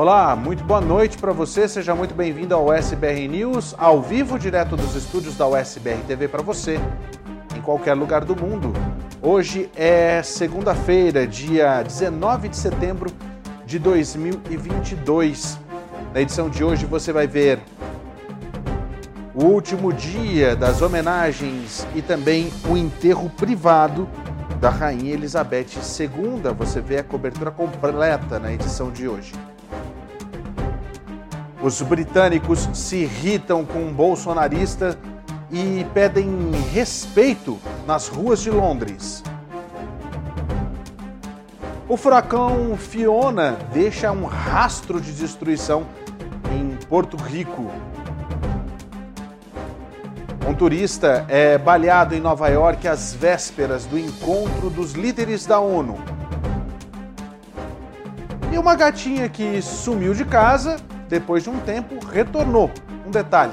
[0.00, 1.68] Olá, muito boa noite para você.
[1.68, 6.40] Seja muito bem-vindo ao USBR News, ao vivo, direto dos estúdios da USBR TV para
[6.40, 6.80] você,
[7.54, 8.72] em qualquer lugar do mundo.
[9.20, 13.12] Hoje é segunda-feira, dia 19 de setembro
[13.66, 15.58] de 2022.
[16.14, 17.60] Na edição de hoje você vai ver
[19.34, 24.08] o último dia das homenagens e também o enterro privado
[24.58, 26.54] da Rainha Elizabeth II.
[26.56, 29.34] Você vê a cobertura completa na edição de hoje.
[31.62, 34.98] Os britânicos se irritam com um bolsonarista
[35.50, 39.22] e pedem respeito nas ruas de Londres.
[41.86, 45.84] O furacão Fiona deixa um rastro de destruição
[46.50, 47.70] em Porto Rico.
[50.48, 55.98] Um turista é baleado em Nova York às vésperas do encontro dos líderes da ONU.
[58.50, 60.76] E uma gatinha que sumiu de casa
[61.10, 62.70] depois de um tempo, retornou.
[63.04, 63.52] Um detalhe: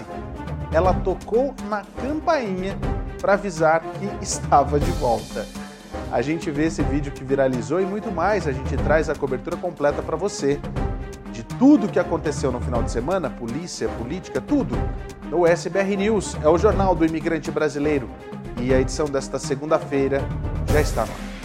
[0.71, 2.77] ela tocou na campainha
[3.19, 5.45] para avisar que estava de volta.
[6.11, 8.47] A gente vê esse vídeo que viralizou e muito mais.
[8.47, 10.59] A gente traz a cobertura completa para você
[11.31, 14.77] de tudo que aconteceu no final de semana, polícia, política, tudo.
[15.29, 18.09] No SBR News, é o jornal do imigrante brasileiro.
[18.61, 20.21] E a edição desta segunda-feira
[20.71, 21.36] já está no ar.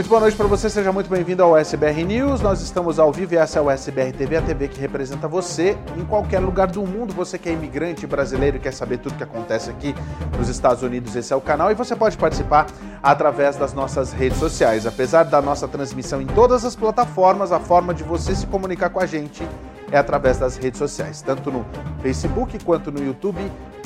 [0.00, 2.40] Muito boa noite para você, seja muito bem-vindo ao SBR News.
[2.40, 5.76] Nós estamos ao vivo e essa é o SBR TV, a TV que representa você
[5.94, 7.12] em qualquer lugar do mundo.
[7.12, 9.94] Você que é imigrante brasileiro quer saber tudo que acontece aqui
[10.38, 12.66] nos Estados Unidos, esse é o canal e você pode participar
[13.02, 14.86] através das nossas redes sociais.
[14.86, 19.00] Apesar da nossa transmissão em todas as plataformas, a forma de você se comunicar com
[19.00, 19.46] a gente
[19.92, 21.66] é através das redes sociais, tanto no
[22.00, 23.38] Facebook quanto no YouTube,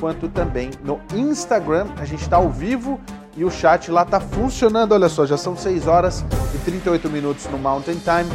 [0.04, 1.87] quanto também no Instagram.
[1.97, 3.00] A gente está ao vivo
[3.34, 4.92] e o chat lá tá funcionando.
[4.92, 6.22] Olha só, já são 6 horas
[6.54, 8.31] e 38 minutos no Mountain Time,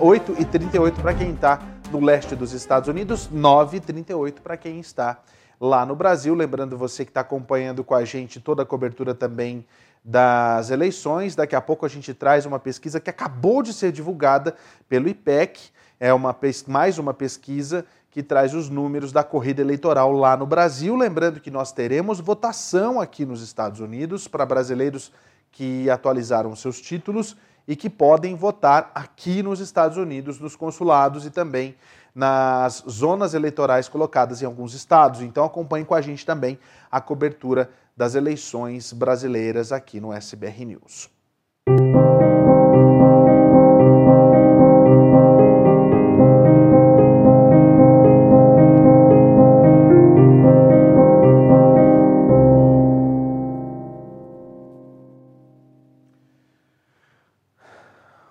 [0.00, 1.60] 8 e 38 para quem está
[1.90, 5.18] no leste dos Estados Unidos, 9 e 38 para quem está
[5.60, 6.36] lá no Brasil.
[6.36, 9.66] Lembrando você que está acompanhando com a gente toda a cobertura também
[10.04, 11.34] das eleições.
[11.34, 14.54] Daqui a pouco a gente traz uma pesquisa que acabou de ser divulgada
[14.88, 15.68] pelo IPEC.
[15.98, 16.36] É uma,
[16.68, 17.84] mais uma pesquisa
[18.16, 20.96] que traz os números da corrida eleitoral lá no Brasil.
[20.96, 25.12] Lembrando que nós teremos votação aqui nos Estados Unidos para brasileiros
[25.52, 27.36] que atualizaram seus títulos
[27.68, 31.74] e que podem votar aqui nos Estados Unidos, nos consulados e também
[32.14, 35.20] nas zonas eleitorais colocadas em alguns estados.
[35.20, 36.58] Então acompanhe com a gente também
[36.90, 41.10] a cobertura das eleições brasileiras aqui no SBR News.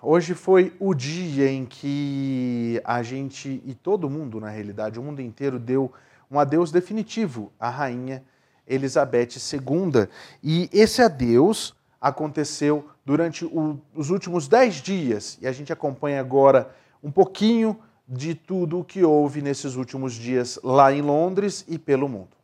[0.07, 5.19] Hoje foi o dia em que a gente e todo mundo, na realidade, o mundo
[5.19, 5.91] inteiro deu
[6.29, 8.23] um adeus definitivo à rainha
[8.67, 10.07] Elizabeth II.
[10.43, 16.69] E esse adeus aconteceu durante o, os últimos dez dias e a gente acompanha agora
[17.03, 17.75] um pouquinho
[18.07, 22.34] de tudo o que houve nesses últimos dias lá em Londres e pelo mundo.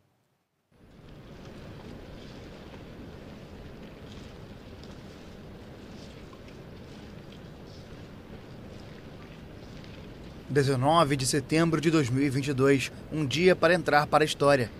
[10.52, 14.70] 19 de setembro de 2022, um dia para entrar para a história.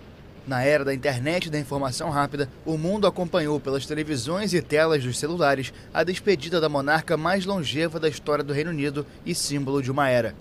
[0.47, 5.03] Na era da internet e da informação rápida, o mundo acompanhou pelas televisões e telas
[5.03, 9.83] dos celulares a despedida da monarca mais longeva da história do Reino Unido e símbolo
[9.83, 10.35] de uma era.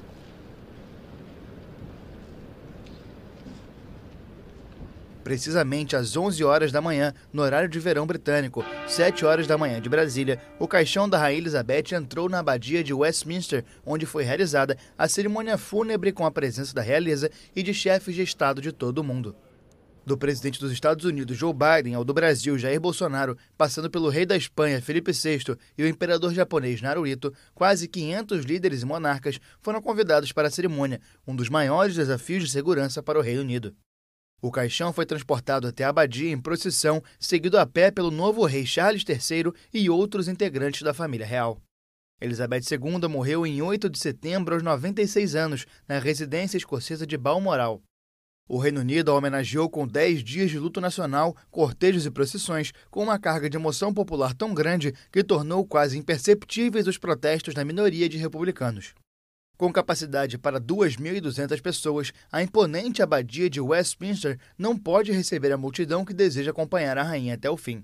[5.23, 9.79] Precisamente às 11 horas da manhã, no horário de verão britânico, 7 horas da manhã
[9.79, 14.77] de Brasília, o caixão da Rainha Elizabeth entrou na abadia de Westminster, onde foi realizada
[14.97, 18.97] a cerimônia fúnebre com a presença da realeza e de chefes de Estado de todo
[18.97, 19.35] o mundo.
[20.03, 24.25] Do presidente dos Estados Unidos, Joe Biden, ao do Brasil, Jair Bolsonaro, passando pelo rei
[24.25, 29.79] da Espanha, Felipe VI, e o imperador japonês Naruhito, quase 500 líderes e monarcas foram
[29.79, 33.75] convidados para a cerimônia, um dos maiores desafios de segurança para o Reino Unido.
[34.41, 38.65] O caixão foi transportado até a abadia em procissão, seguido a pé pelo novo rei
[38.65, 41.61] Charles III e outros integrantes da família real.
[42.19, 47.83] Elizabeth II morreu em 8 de setembro aos 96 anos, na residência escocesa de Balmoral.
[48.49, 53.03] O Reino Unido a homenageou com 10 dias de luto nacional, cortejos e procissões, com
[53.03, 58.09] uma carga de emoção popular tão grande que tornou quase imperceptíveis os protestos da minoria
[58.09, 58.93] de republicanos.
[59.61, 66.03] Com capacidade para 2.200 pessoas, a imponente abadia de Westminster não pode receber a multidão
[66.03, 67.83] que deseja acompanhar a rainha até o fim.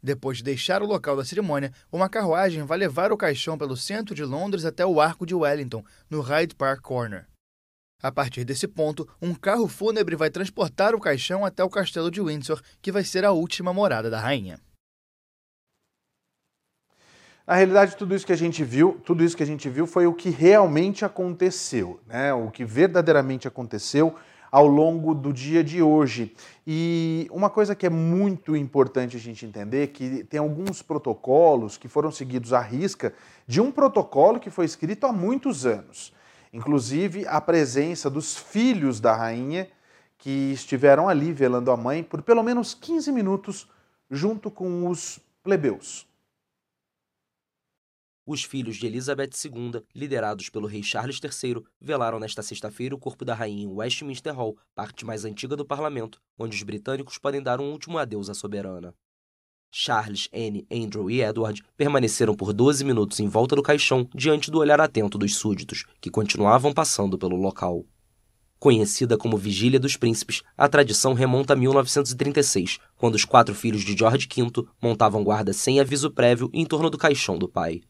[0.00, 4.14] Depois de deixar o local da cerimônia, uma carruagem vai levar o caixão pelo centro
[4.14, 7.26] de Londres até o Arco de Wellington, no Hyde Park Corner.
[8.00, 12.20] A partir desse ponto, um carro fúnebre vai transportar o caixão até o castelo de
[12.20, 14.60] Windsor, que vai ser a última morada da rainha.
[17.48, 20.06] Na realidade, tudo isso que a gente viu, tudo isso que a gente viu foi
[20.06, 22.30] o que realmente aconteceu, né?
[22.34, 24.14] O que verdadeiramente aconteceu
[24.52, 26.36] ao longo do dia de hoje.
[26.66, 31.78] E uma coisa que é muito importante a gente entender é que tem alguns protocolos
[31.78, 33.14] que foram seguidos à risca
[33.46, 36.12] de um protocolo que foi escrito há muitos anos.
[36.52, 39.70] Inclusive a presença dos filhos da rainha
[40.18, 43.66] que estiveram ali velando a mãe por pelo menos 15 minutos
[44.10, 46.06] junto com os plebeus
[48.28, 53.24] os filhos de Elizabeth II, liderados pelo rei Charles III, velaram nesta sexta-feira o corpo
[53.24, 57.58] da rainha em Westminster Hall, parte mais antiga do parlamento, onde os britânicos podem dar
[57.58, 58.94] um último adeus à soberana.
[59.70, 64.58] Charles, Anne, Andrew e Edward permaneceram por 12 minutos em volta do caixão diante do
[64.58, 67.86] olhar atento dos súditos, que continuavam passando pelo local.
[68.58, 73.96] Conhecida como Vigília dos Príncipes, a tradição remonta a 1936, quando os quatro filhos de
[73.96, 77.80] George V montavam guarda sem aviso prévio em torno do caixão do pai.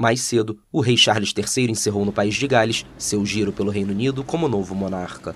[0.00, 3.90] Mais cedo, o rei Charles III encerrou no país de Gales seu giro pelo Reino
[3.90, 5.34] Unido como novo monarca.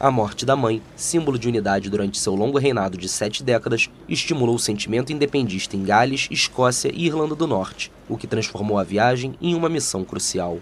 [0.00, 4.54] A morte da mãe, símbolo de unidade durante seu longo reinado de sete décadas, estimulou
[4.54, 9.34] o sentimento independista em Gales, Escócia e Irlanda do Norte, o que transformou a viagem
[9.38, 10.60] em uma missão crucial.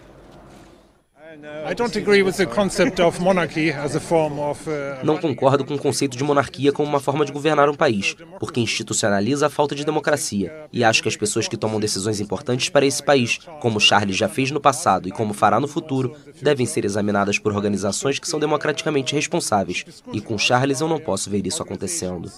[5.02, 8.60] Não concordo com o conceito de monarquia como uma forma de governar um país, porque
[8.60, 12.86] institucionaliza a falta de democracia, e acho que as pessoas que tomam decisões importantes para
[12.86, 16.84] esse país, como Charles já fez no passado e como fará no futuro, devem ser
[16.84, 21.62] examinadas por organizações que são democraticamente responsáveis, e com Charles eu não posso ver isso
[21.62, 22.30] acontecendo.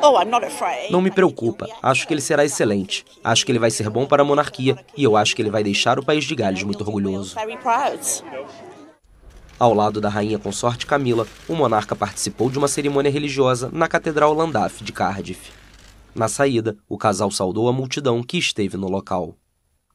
[0.00, 0.18] Oh,
[0.90, 1.66] não me preocupa.
[1.82, 3.04] Acho que ele será excelente.
[3.22, 5.64] Acho que ele vai ser bom para a monarquia e eu acho que ele vai
[5.64, 7.36] deixar o país de Gales muito orgulhoso.
[9.58, 14.32] Ao lado da rainha consorte Camila, o monarca participou de uma cerimônia religiosa na Catedral
[14.32, 15.50] Llandaff de Cardiff.
[16.14, 19.34] Na saída, o casal saudou a multidão que esteve no local.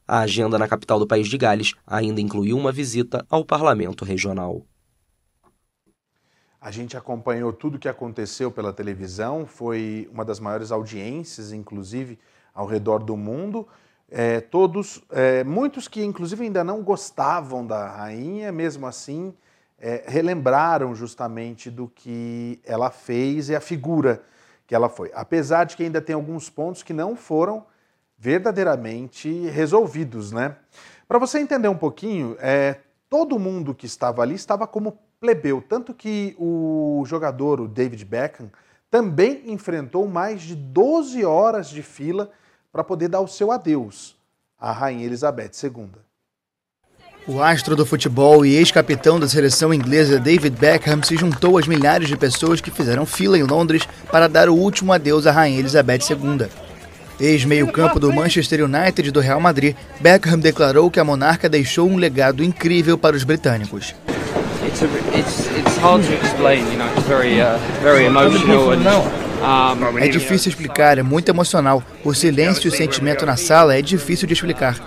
[0.06, 4.66] A agenda na capital do país de Gales ainda incluiu uma visita ao parlamento regional.
[6.64, 12.18] A gente acompanhou tudo o que aconteceu pela televisão, foi uma das maiores audiências, inclusive,
[12.54, 13.68] ao redor do mundo.
[14.10, 19.34] É, todos, é, muitos que inclusive ainda não gostavam da rainha, mesmo assim,
[19.78, 24.22] é, relembraram justamente do que ela fez e a figura
[24.66, 25.12] que ela foi.
[25.14, 27.66] Apesar de que ainda tem alguns pontos que não foram
[28.16, 30.56] verdadeiramente resolvidos, né?
[31.06, 32.80] Para você entender um pouquinho, é,
[33.10, 38.50] todo mundo que estava ali estava como plebeu, tanto que o jogador, o David Beckham,
[38.90, 42.30] também enfrentou mais de 12 horas de fila
[42.72, 44.16] para poder dar o seu adeus
[44.58, 45.88] à Rainha Elizabeth II.
[47.26, 52.06] O astro do futebol e ex-capitão da seleção inglesa David Beckham se juntou às milhares
[52.06, 56.00] de pessoas que fizeram fila em Londres para dar o último adeus à Rainha Elizabeth
[56.10, 56.46] II.
[57.18, 61.96] Ex-meio-campo do Manchester United e do Real Madrid, Beckham declarou que a monarca deixou um
[61.96, 63.94] legado incrível para os britânicos
[64.66, 66.66] it's a, it's it's hard to explain.
[66.70, 68.84] You know, it's very uh, very emotional and.
[69.44, 71.82] Um, é difícil explicar, é muito emocional.
[72.02, 74.80] O silêncio e o sentimento na sala é difícil de explicar.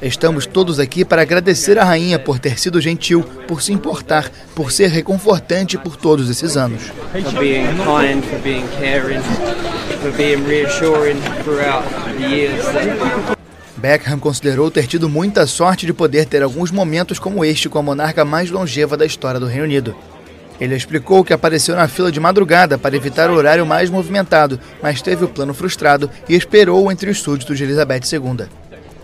[0.00, 4.70] Estamos todos aqui para agradecer à rainha por ter sido gentil, por se importar, por
[4.70, 6.92] ser reconfortante por todos esses anos.
[7.10, 9.22] For being kind, for being caring,
[10.00, 11.84] for being reassuring throughout
[12.18, 12.64] the years.
[13.84, 17.82] Beckham considerou ter tido muita sorte de poder ter alguns momentos como este com a
[17.82, 19.94] monarca mais longeva da história do Reino Unido.
[20.58, 25.02] Ele explicou que apareceu na fila de madrugada para evitar o horário mais movimentado, mas
[25.02, 28.46] teve o plano frustrado e esperou entre os súditos de Elizabeth II.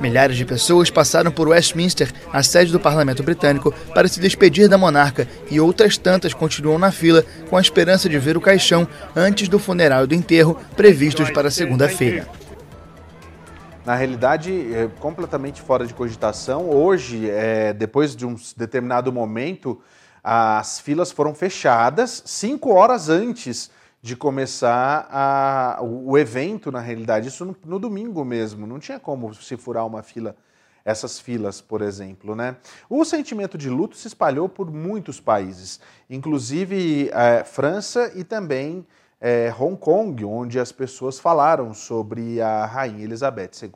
[0.01, 4.79] Milhares de pessoas passaram por Westminster, a sede do parlamento britânico, para se despedir da
[4.79, 9.47] monarca e outras tantas continuam na fila com a esperança de ver o caixão antes
[9.47, 12.39] do funeral e do enterro previstos para segunda-feira.
[13.90, 16.70] Na realidade, é completamente fora de cogitação.
[16.70, 19.80] Hoje, é, depois de um determinado momento,
[20.23, 23.68] as filas foram fechadas cinco horas antes
[24.00, 28.64] de começar a, o, evento, na realidade, isso no, no, domingo mesmo.
[28.64, 30.37] Não tinha como se furar uma fila,
[30.85, 32.37] essas filas, por exemplo.
[32.37, 32.54] Né?
[32.88, 38.87] O sentimento de luto se espalhou por muitos países, inclusive é, França e também
[39.21, 43.73] é, Hong Kong, onde as pessoas falaram sobre a Rainha Elizabeth II.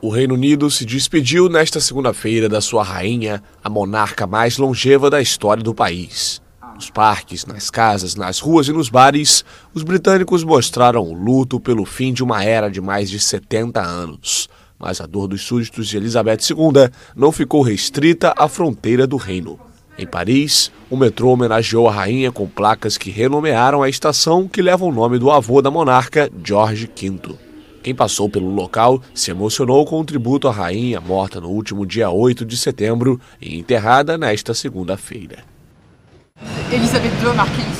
[0.00, 5.20] O Reino Unido se despediu nesta segunda-feira da sua rainha, a monarca mais longeva da
[5.20, 6.40] história do país.
[6.74, 11.84] Nos parques, nas casas, nas ruas e nos bares, os britânicos mostraram o luto pelo
[11.84, 14.48] fim de uma era de mais de 70 anos.
[14.78, 19.58] Mas a dor dos súditos de Elizabeth II não ficou restrita à fronteira do reino.
[19.98, 24.84] Em Paris, o metrô homenageou a rainha com placas que renomearam a estação que leva
[24.84, 27.34] o nome do avô da monarca, George V.
[27.82, 32.10] Quem passou pelo local se emocionou com o tributo à rainha morta no último dia
[32.10, 35.44] 8 de setembro e enterrada nesta segunda-feira.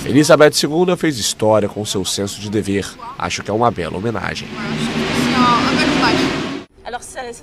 [0.06, 2.86] Elizabeth II fez história com seu senso de dever.
[3.18, 4.48] Acho que é uma bela homenagem.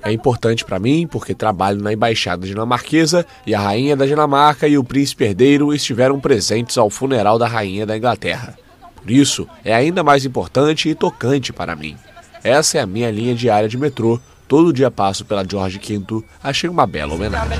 [0.03, 4.77] É importante para mim porque trabalho na embaixada dinamarquesa e a rainha da Dinamarca e
[4.77, 8.57] o príncipe herdeiro estiveram presentes ao funeral da rainha da Inglaterra.
[8.95, 11.97] Por isso, é ainda mais importante e tocante para mim.
[12.41, 14.19] Essa é a minha linha diária de metrô.
[14.47, 16.23] Todo dia passo pela George V.
[16.41, 17.57] Achei uma bela homenagem.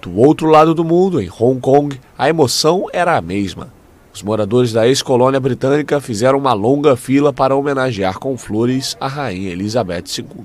[0.00, 3.72] Do outro lado do mundo, em Hong Kong, a emoção era a mesma.
[4.12, 9.50] Os moradores da ex-colônia britânica fizeram uma longa fila para homenagear com flores a rainha
[9.50, 10.44] Elizabeth II.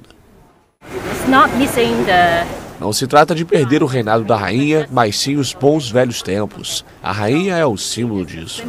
[2.80, 6.86] Não se trata de perder o reinado da rainha, mas sim os bons velhos tempos.
[7.02, 8.64] A rainha é o símbolo disso.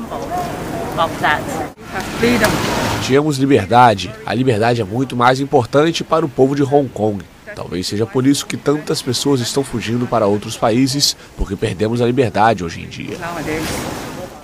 [3.03, 4.11] Tínhamos liberdade.
[4.25, 7.23] A liberdade é muito mais importante para o povo de Hong Kong.
[7.55, 12.07] Talvez seja por isso que tantas pessoas estão fugindo para outros países, porque perdemos a
[12.07, 13.17] liberdade hoje em dia.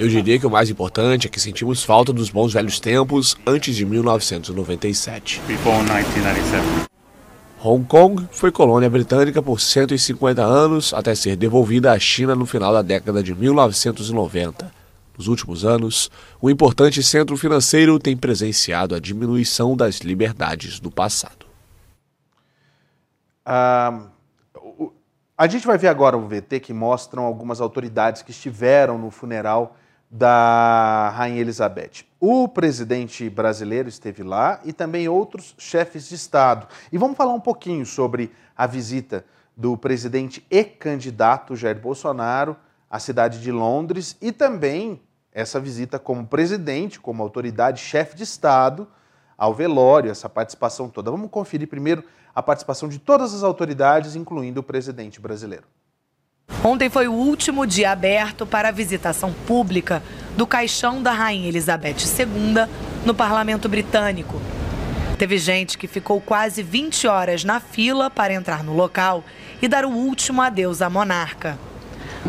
[0.02, 3.76] Eu diria que o mais importante é que sentimos falta dos bons velhos tempos antes
[3.76, 5.40] de 1997.
[7.62, 12.72] Hong Kong foi colônia britânica por 150 anos até ser devolvida à China no final
[12.72, 14.72] da década de 1990.
[15.16, 21.46] Nos últimos anos, o importante centro financeiro tem presenciado a diminuição das liberdades do passado.
[23.46, 24.06] Ah,
[25.38, 29.76] a gente vai ver agora um VT que mostram algumas autoridades que estiveram no funeral
[30.14, 32.04] da Rainha Elizabeth.
[32.20, 36.68] O presidente brasileiro esteve lá e também outros chefes de Estado.
[36.92, 39.24] E vamos falar um pouquinho sobre a visita
[39.56, 42.54] do presidente e candidato Jair Bolsonaro
[42.90, 45.00] à cidade de Londres e também
[45.32, 48.86] essa visita como presidente, como autoridade, chefe de Estado,
[49.36, 51.10] ao velório, essa participação toda.
[51.10, 52.04] Vamos conferir primeiro
[52.34, 55.64] a participação de todas as autoridades, incluindo o presidente brasileiro.
[56.64, 60.02] Ontem foi o último dia aberto para a visitação pública
[60.36, 62.66] do caixão da Rainha Elizabeth II
[63.04, 64.40] no parlamento britânico.
[65.18, 69.24] Teve gente que ficou quase 20 horas na fila para entrar no local
[69.60, 71.58] e dar o último adeus à monarca.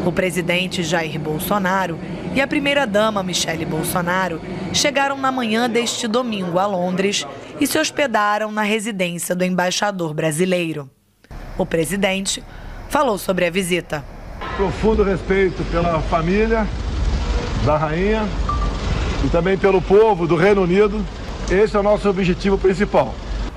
[0.05, 1.99] O presidente Jair Bolsonaro
[2.35, 4.41] e a primeira-dama Michele Bolsonaro
[4.73, 7.25] chegaram na manhã deste domingo a Londres
[7.59, 10.89] e se hospedaram na residência do embaixador brasileiro.
[11.57, 12.43] O presidente
[12.89, 14.03] falou sobre a visita.
[14.55, 16.67] Profundo respeito pela família
[17.65, 18.27] da rainha
[19.25, 21.03] e também pelo povo do Reino Unido.
[21.49, 23.13] Esse é o nosso objetivo principal.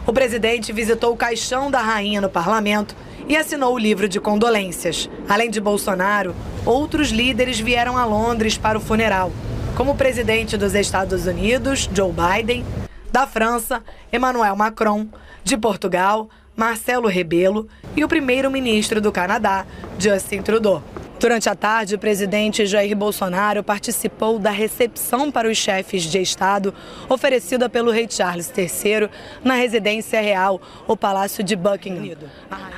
[0.06, 2.94] O presidente visitou o caixão da rainha no parlamento
[3.28, 5.10] e assinou o livro de condolências.
[5.28, 9.32] Além de Bolsonaro, outros líderes vieram a Londres para o funeral,
[9.76, 12.64] como o presidente dos Estados Unidos, Joe Biden,
[13.10, 15.08] da França, Emmanuel Macron,
[15.42, 19.66] de Portugal, Marcelo Rebelo e o primeiro-ministro do Canadá,
[19.98, 20.82] Justin Trudeau.
[21.18, 26.74] Durante a tarde, o presidente Jair Bolsonaro participou da recepção para os chefes de Estado
[27.08, 29.08] oferecida pelo rei Charles III
[29.42, 32.18] na residência real, o Palácio de Buckingham.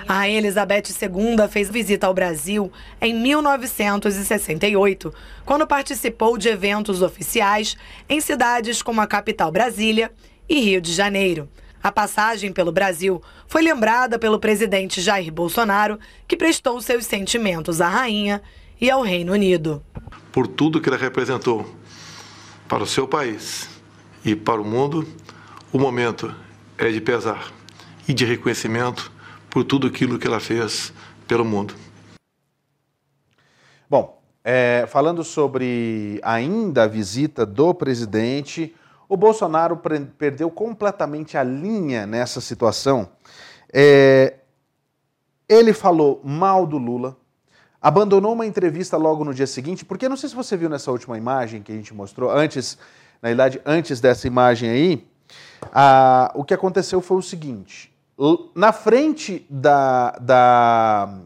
[0.08, 2.70] A rainha Elizabeth II fez visita ao Brasil
[3.00, 5.12] em 1968,
[5.44, 7.76] quando participou de eventos oficiais
[8.08, 10.12] em cidades como a capital Brasília
[10.48, 11.48] e Rio de Janeiro.
[11.82, 17.88] A passagem pelo Brasil foi lembrada pelo presidente Jair Bolsonaro, que prestou seus sentimentos à
[17.88, 18.42] rainha
[18.80, 19.82] e ao Reino Unido.
[20.32, 21.68] Por tudo que ela representou
[22.68, 23.68] para o seu país
[24.24, 25.06] e para o mundo,
[25.72, 26.34] o momento
[26.76, 27.52] é de pesar
[28.06, 29.12] e de reconhecimento
[29.48, 30.92] por tudo aquilo que ela fez
[31.26, 31.74] pelo mundo.
[33.88, 38.74] Bom, é, falando sobre ainda a visita do presidente,
[39.08, 39.80] o Bolsonaro
[40.18, 43.08] perdeu completamente a linha nessa situação.
[43.72, 44.34] É,
[45.48, 47.16] ele falou mal do Lula,
[47.80, 51.16] abandonou uma entrevista logo no dia seguinte, porque não sei se você viu nessa última
[51.16, 52.76] imagem que a gente mostrou, antes,
[53.22, 55.08] na verdade, antes dessa imagem aí,
[55.72, 57.92] a, o que aconteceu foi o seguinte:
[58.54, 61.18] na frente da, da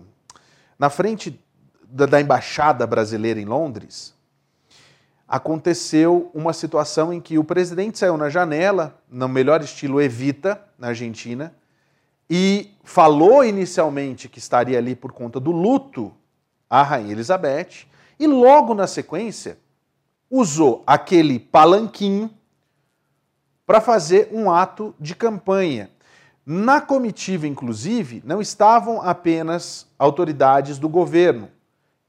[0.78, 1.40] na frente
[1.84, 4.14] da, da embaixada brasileira em Londres,
[5.32, 10.88] aconteceu uma situação em que o presidente saiu na janela, no melhor estilo Evita, na
[10.88, 11.54] Argentina,
[12.28, 16.12] e falou inicialmente que estaria ali por conta do luto
[16.68, 17.86] à Rainha Elizabeth,
[18.20, 19.56] e logo na sequência
[20.30, 22.30] usou aquele palanquinho
[23.64, 25.90] para fazer um ato de campanha.
[26.44, 31.48] Na comitiva, inclusive, não estavam apenas autoridades do governo.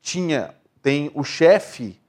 [0.02, 2.03] Tinha, tem o chefe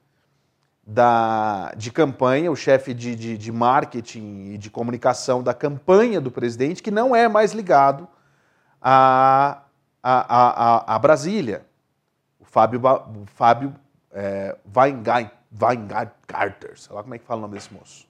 [0.87, 6.31] da, de campanha, o chefe de, de, de, marketing e de comunicação da campanha do
[6.31, 8.07] presidente, que não é mais ligado
[8.81, 9.63] a,
[10.03, 11.67] a, a, a Brasília.
[12.39, 13.75] O Fábio, o Fábio
[14.13, 18.07] é, Weingarter, sei lá como é que fala o nome desse moço.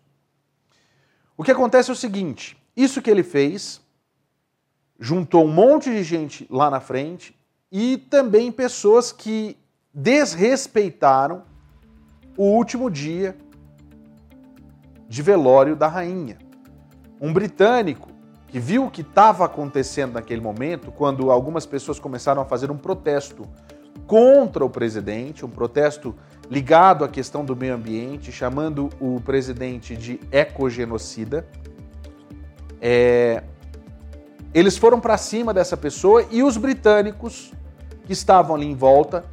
[1.36, 3.80] O que acontece é o seguinte: isso que ele fez
[4.98, 7.36] juntou um monte de gente lá na frente
[7.70, 9.56] e também pessoas que
[9.92, 11.44] desrespeitaram
[12.36, 13.36] o último dia
[15.08, 16.38] de velório da rainha.
[17.20, 18.08] Um britânico
[18.48, 22.76] que viu o que estava acontecendo naquele momento, quando algumas pessoas começaram a fazer um
[22.76, 23.48] protesto
[24.06, 26.14] contra o presidente, um protesto
[26.50, 31.46] ligado à questão do meio ambiente, chamando o presidente de ecogenocida.
[32.80, 33.42] É...
[34.52, 37.52] Eles foram para cima dessa pessoa e os britânicos
[38.04, 39.24] que estavam ali em volta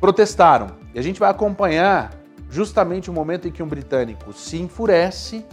[0.00, 0.77] protestaram.
[0.94, 2.12] E a gente vai acompanhar
[2.50, 5.44] justamente o momento em que um britânico se enfurece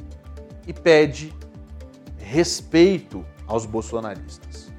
[0.66, 1.34] e pede
[2.18, 4.74] respeito aos bolsonaristas.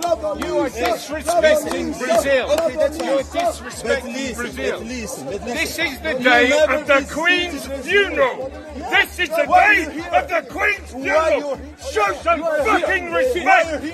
[0.00, 2.46] You are disrespecting Brazil.
[2.48, 4.80] You are disrespecting Brazil.
[4.80, 8.50] This is the day of the Queen's funeral.
[8.90, 11.60] This is the day of the Queen's funeral.
[11.92, 13.84] Show some fucking respect.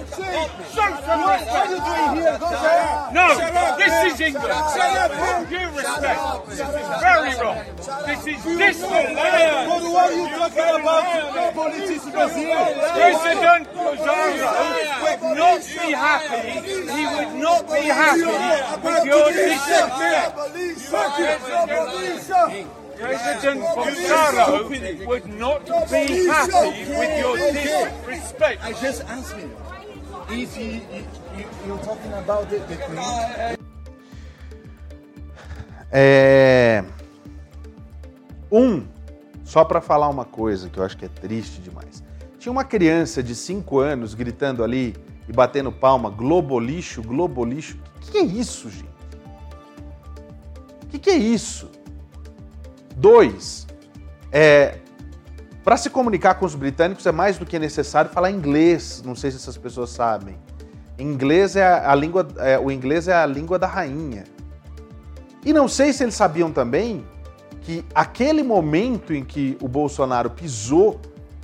[0.73, 1.71] Show some respect.
[3.12, 3.27] No,
[3.77, 4.55] this is England.
[5.51, 6.47] Due respect.
[6.47, 7.59] This is very wrong.
[8.07, 9.16] This is disrespect.
[9.66, 11.05] What are you talking about?
[11.55, 12.75] Politics Brazil.
[12.95, 13.65] President
[16.20, 16.50] happy.
[16.96, 18.24] He would not be happy
[18.83, 20.37] with your disrespect.
[22.98, 28.62] President Bolsonaro would not be happy with your disrespect.
[28.62, 29.50] I just asked him
[30.31, 31.05] if you, you,
[31.66, 33.57] you're talking about the, the Queen.
[35.92, 36.85] É...
[38.50, 38.87] Um,
[39.44, 42.02] só para falar uma coisa que eu acho que é triste demais.
[42.38, 44.94] Tinha uma criança de 5 anos gritando ali
[45.28, 47.78] e batendo palma, globolixo, globolixo.
[47.96, 48.96] O que, que é isso, gente?
[50.82, 51.70] O que, que é isso?
[52.96, 53.66] Dois,
[54.30, 54.78] é,
[55.64, 59.02] para se comunicar com os britânicos é mais do que necessário falar inglês.
[59.04, 60.38] Não sei se essas pessoas sabem.
[60.98, 64.24] Inglês é a língua, é, o inglês é a língua da rainha.
[65.44, 67.04] E não sei se eles sabiam também
[67.62, 71.00] que aquele momento em que o Bolsonaro pisou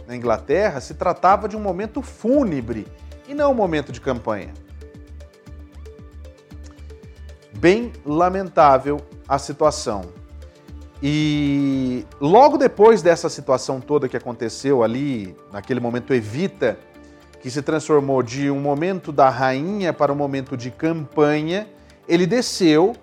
[0.06, 2.86] na Inglaterra se tratava de um momento fúnebre
[3.32, 4.52] e não um momento de campanha.
[7.58, 10.02] Bem lamentável a situação.
[11.02, 16.78] E logo depois dessa situação toda que aconteceu ali, naquele momento Evita,
[17.40, 21.66] que se transformou de um momento da rainha para um momento de campanha,
[22.06, 22.94] ele desceu,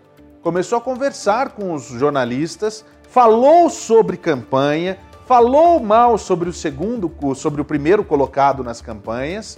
[0.42, 7.62] começou a conversar com os jornalistas, falou sobre campanha, falou mal sobre o segundo, sobre
[7.62, 9.58] o primeiro colocado nas campanhas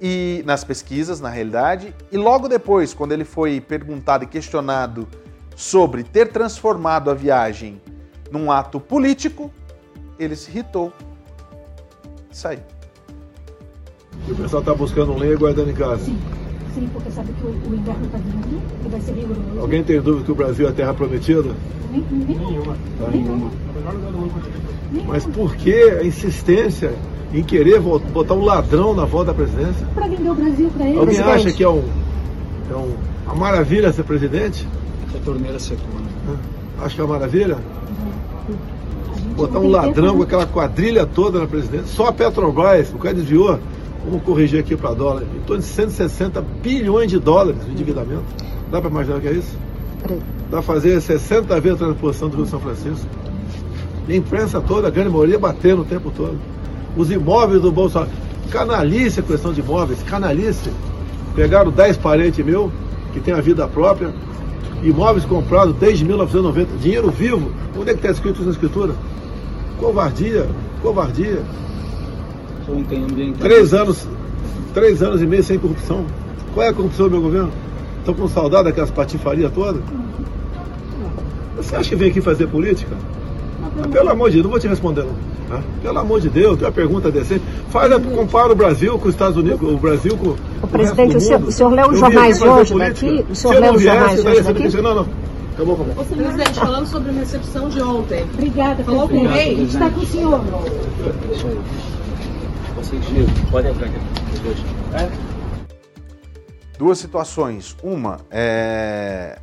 [0.00, 5.06] e nas pesquisas, na realidade, e logo depois, quando ele foi perguntado e questionado
[5.54, 7.80] sobre ter transformado a viagem
[8.30, 9.50] num ato político,
[10.18, 10.92] ele se irritou
[12.30, 12.60] e saiu.
[14.28, 16.04] O pessoal está buscando um lei e guardando em casa.
[16.04, 16.18] Sim,
[16.74, 19.60] sim, porque sabe que o, o inverno está vindo e vai ser rigoroso.
[19.60, 21.54] Alguém tem dúvida que o Brasil é terra prometida?
[21.90, 22.76] Nem, nenhuma.
[22.98, 23.10] Tá?
[23.10, 23.50] Nenhuma.
[25.06, 26.94] Mas por que a insistência
[27.32, 29.86] em querer botar um ladrão na volta da presidência?
[29.94, 30.98] Para vender o Brasil para ele.
[30.98, 31.46] Alguém presidente.
[31.46, 31.84] acha que é, um,
[32.70, 32.94] é um,
[33.26, 34.66] uma maravilha ser presidente?
[35.10, 35.86] Que a torneira secou.
[36.80, 37.58] Acho que é uma maravilha?
[39.36, 41.86] Botar um ladrão com aquela quadrilha toda na presidência.
[41.86, 43.58] Só a Petrobras, o cara desviou,
[44.04, 48.24] vamos corrigir aqui para dólar, em torno de 160 bilhões de dólares de endividamento.
[48.70, 49.56] Dá para imaginar o que é isso?
[50.50, 53.06] Dá para fazer 60 vezes a transposição do Rio São Francisco.
[54.08, 56.38] E a imprensa toda, a grande maioria, batendo o tempo todo.
[56.96, 58.10] Os imóveis do Bolsonaro.
[58.50, 60.70] Canalice a questão de imóveis, canalice.
[61.34, 62.72] Pegaram 10 parentes meu,
[63.12, 64.12] que tem a vida própria,
[64.82, 67.52] imóveis comprados desde 1990, dinheiro vivo.
[67.78, 68.94] Onde é que está escrito isso na escritura?
[69.78, 70.46] Covardia,
[70.82, 71.42] covardia.
[73.38, 74.06] Três anos,
[74.74, 76.04] três anos e meio sem corrupção.
[76.52, 77.52] Qual é a corrupção do meu governo?
[78.00, 79.82] Estou com saudade daquelas patifarias todas.
[81.56, 82.96] Você acha que vem aqui fazer política?
[83.62, 85.14] Ah, pelo amor de Deus, não vou te responder não.
[85.50, 85.60] Tá?
[85.82, 87.42] Pelo amor de Deus, tem uma pergunta decente.
[87.70, 91.12] Faz, a- compara o Brasil com os Estados Unidos, o Brasil com o presidente, resto
[91.12, 91.48] do o senhor- mundo.
[91.48, 93.06] o senhor leu os jornais hoje política.
[93.16, 93.26] daqui?
[93.30, 94.62] O Se senhor eu leu não os jornais hoje você daqui?
[94.62, 95.06] disse, Não, não.
[95.54, 96.04] Acabou, acabou.
[96.04, 98.22] Presidente, falando sobre a recepção de ontem.
[98.32, 99.54] Obrigada, Falou com o presidente.
[99.56, 99.64] rei?
[99.64, 100.40] Está com o senhor.
[102.76, 103.04] Vocês
[103.50, 103.96] podem entrar aqui.
[104.42, 104.58] dois.
[106.78, 107.76] Duas situações.
[107.82, 109.38] Uma é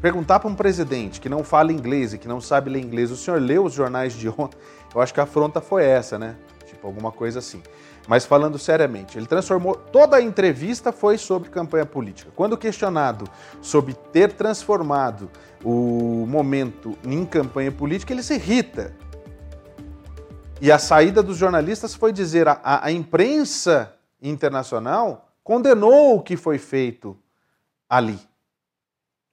[0.00, 3.16] perguntar para um presidente que não fala inglês e que não sabe ler inglês, o
[3.16, 4.56] senhor leu os jornais de ontem?
[4.94, 6.36] Eu acho que a afronta foi essa, né?
[6.66, 7.62] Tipo, alguma coisa assim.
[8.06, 9.74] Mas falando seriamente, ele transformou.
[9.74, 12.30] Toda a entrevista foi sobre campanha política.
[12.34, 13.28] Quando questionado
[13.60, 15.30] sobre ter transformado
[15.64, 18.94] o momento em campanha política, ele se irrita.
[20.60, 26.36] E a saída dos jornalistas foi dizer a, a, a imprensa internacional condenou o que
[26.36, 27.16] foi feito
[27.88, 28.18] ali.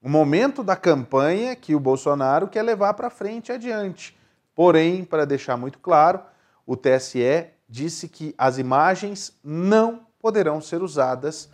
[0.01, 4.18] O momento da campanha que o Bolsonaro quer levar para frente adiante.
[4.59, 6.19] Porém, para deixar muito claro,
[6.67, 11.49] o TSE disse que as imagens não poderão ser usadas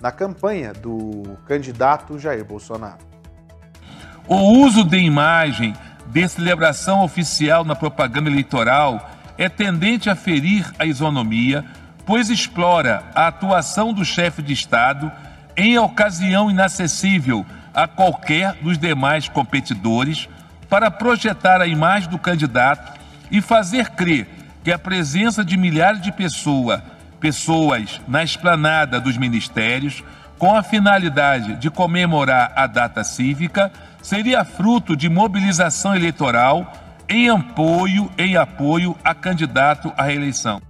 [0.00, 3.04] na campanha do candidato Jair Bolsonaro.
[4.26, 5.74] O uso de imagem
[6.06, 11.62] de celebração oficial na propaganda eleitoral é tendente a ferir a isonomia,
[12.06, 15.12] pois explora a atuação do chefe de Estado
[15.54, 20.26] em ocasião inacessível a qualquer dos demais competidores
[20.68, 22.98] para projetar a imagem do candidato
[23.30, 24.28] e fazer crer
[24.62, 26.82] que a presença de milhares de pessoa,
[27.20, 30.02] pessoas na esplanada dos ministérios,
[30.38, 36.72] com a finalidade de comemorar a data cívica, seria fruto de mobilização eleitoral
[37.08, 40.60] em apoio, em apoio a candidato à reeleição.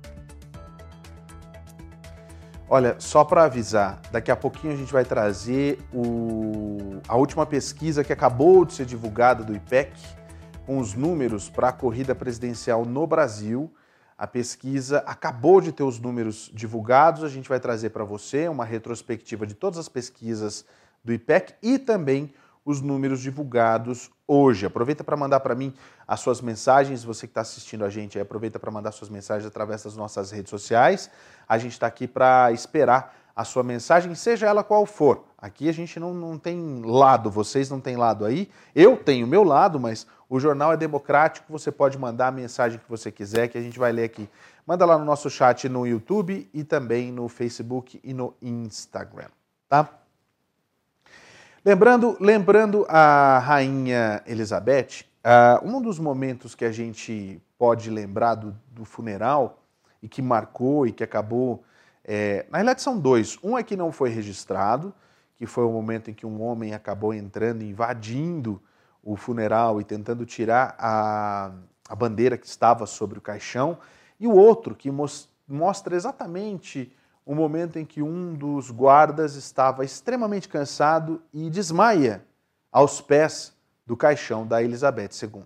[2.68, 8.02] Olha, só para avisar, daqui a pouquinho a gente vai trazer o- a última pesquisa
[8.02, 9.92] que acabou de ser divulgada do IPEC,
[10.66, 13.72] com os números para a corrida presidencial no Brasil.
[14.18, 18.64] A pesquisa acabou de ter os números divulgados, a gente vai trazer para você uma
[18.64, 20.64] retrospectiva de todas as pesquisas
[21.04, 22.34] do IPEC e também
[22.66, 24.66] os números divulgados hoje.
[24.66, 25.72] Aproveita para mandar para mim
[26.06, 29.46] as suas mensagens, você que está assistindo a gente aí, aproveita para mandar suas mensagens
[29.46, 31.08] através das nossas redes sociais.
[31.48, 35.24] A gente está aqui para esperar a sua mensagem, seja ela qual for.
[35.38, 38.50] Aqui a gente não, não tem lado, vocês não têm lado aí.
[38.74, 42.88] Eu tenho meu lado, mas o jornal é democrático, você pode mandar a mensagem que
[42.88, 44.28] você quiser, que a gente vai ler aqui.
[44.66, 49.28] Manda lá no nosso chat no YouTube e também no Facebook e no Instagram,
[49.68, 50.05] tá?
[51.66, 58.56] Lembrando, lembrando a rainha Elizabeth, ah, um dos momentos que a gente pode lembrar do,
[58.70, 59.64] do funeral
[60.00, 61.64] e que marcou e que acabou.
[62.04, 63.36] é, na realidade, são dois.
[63.42, 64.94] Um é que não foi registrado,
[65.34, 68.62] que foi o momento em que um homem acabou entrando, invadindo
[69.02, 71.50] o funeral e tentando tirar a,
[71.88, 73.76] a bandeira que estava sobre o caixão.
[74.20, 76.95] E o outro que mos- mostra exatamente
[77.26, 82.24] o momento em que um dos guardas estava extremamente cansado e desmaia
[82.70, 83.52] aos pés
[83.84, 85.42] do caixão da Elizabeth II.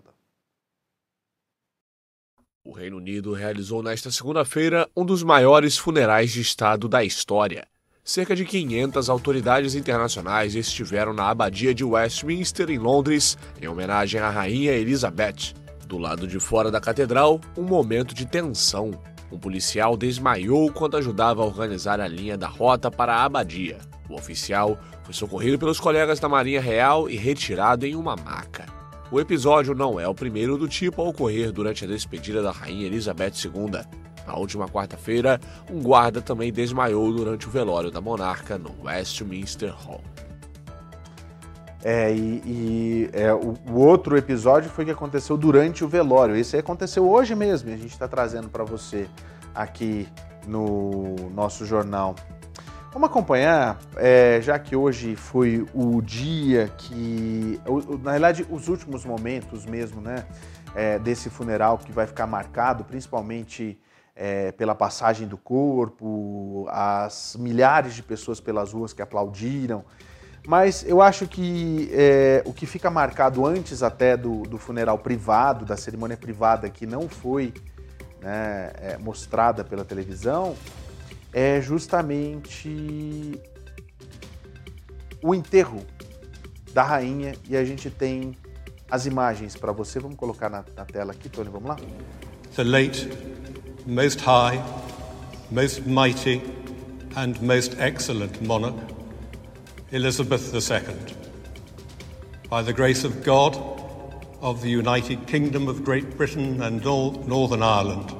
[2.62, 7.66] O Reino Unido realizou nesta segunda-feira um dos maiores funerais de Estado da história.
[8.04, 14.28] Cerca de 500 autoridades internacionais estiveram na abadia de Westminster, em Londres, em homenagem à
[14.28, 15.54] Rainha Elizabeth.
[15.86, 18.90] Do lado de fora da catedral, um momento de tensão.
[19.30, 23.78] Um policial desmaiou quando ajudava a organizar a linha da rota para a abadia.
[24.08, 28.66] O oficial foi socorrido pelos colegas da Marinha Real e retirado em uma maca.
[29.12, 32.86] O episódio não é o primeiro do tipo a ocorrer durante a despedida da Rainha
[32.86, 33.80] Elizabeth II.
[34.26, 40.02] Na última quarta-feira, um guarda também desmaiou durante o velório da monarca no Westminster Hall.
[41.82, 46.36] É, e, e é, o, o, outro episódio foi que aconteceu durante o velório.
[46.36, 49.08] Esse aconteceu hoje mesmo a gente está trazendo para você
[49.54, 50.06] aqui
[50.46, 52.14] no nosso jornal.
[52.92, 57.60] Vamos acompanhar, é, já que hoje foi o dia que,
[58.02, 60.26] na realidade, os últimos momentos mesmo, né,
[60.74, 63.78] é, desse funeral que vai ficar marcado, principalmente
[64.16, 69.84] é, pela passagem do corpo, as milhares de pessoas pelas ruas que aplaudiram.
[70.46, 75.64] Mas eu acho que é, o que fica marcado antes até do, do, funeral privado,
[75.64, 77.52] da cerimônia privada que não foi
[78.20, 80.56] né, é, mostrada pela televisão,
[81.32, 83.38] é justamente
[85.22, 85.84] o enterro
[86.72, 88.36] da rainha e a gente tem
[88.90, 90.00] as imagens para você.
[90.00, 91.76] Vamos colocar na, na tela aqui, Tony, vamos lá?
[92.56, 93.08] The late,
[93.86, 94.60] most high,
[95.50, 96.42] most mighty
[97.14, 98.99] and most excellent monarch
[99.92, 100.94] Elizabeth II.
[102.48, 103.56] By the grace of God,
[104.40, 108.14] of the United Kingdom of Great Britain and Northern Ireland,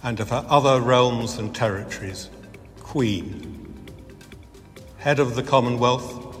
[0.00, 2.30] and of her other realms and territories,
[2.78, 3.84] Queen,
[4.98, 6.40] Head of the Commonwealth,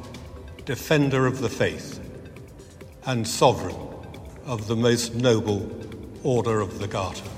[0.64, 1.98] Defender of the Faith,
[3.04, 3.76] and Sovereign
[4.44, 5.68] of the most noble
[6.22, 7.31] Order of the Garter.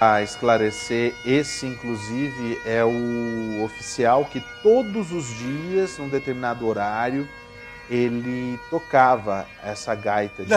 [0.00, 7.26] A esclarecer, esse inclusive é o oficial que todos os dias, num determinado horário,
[7.88, 10.48] ele tocava essa gaita de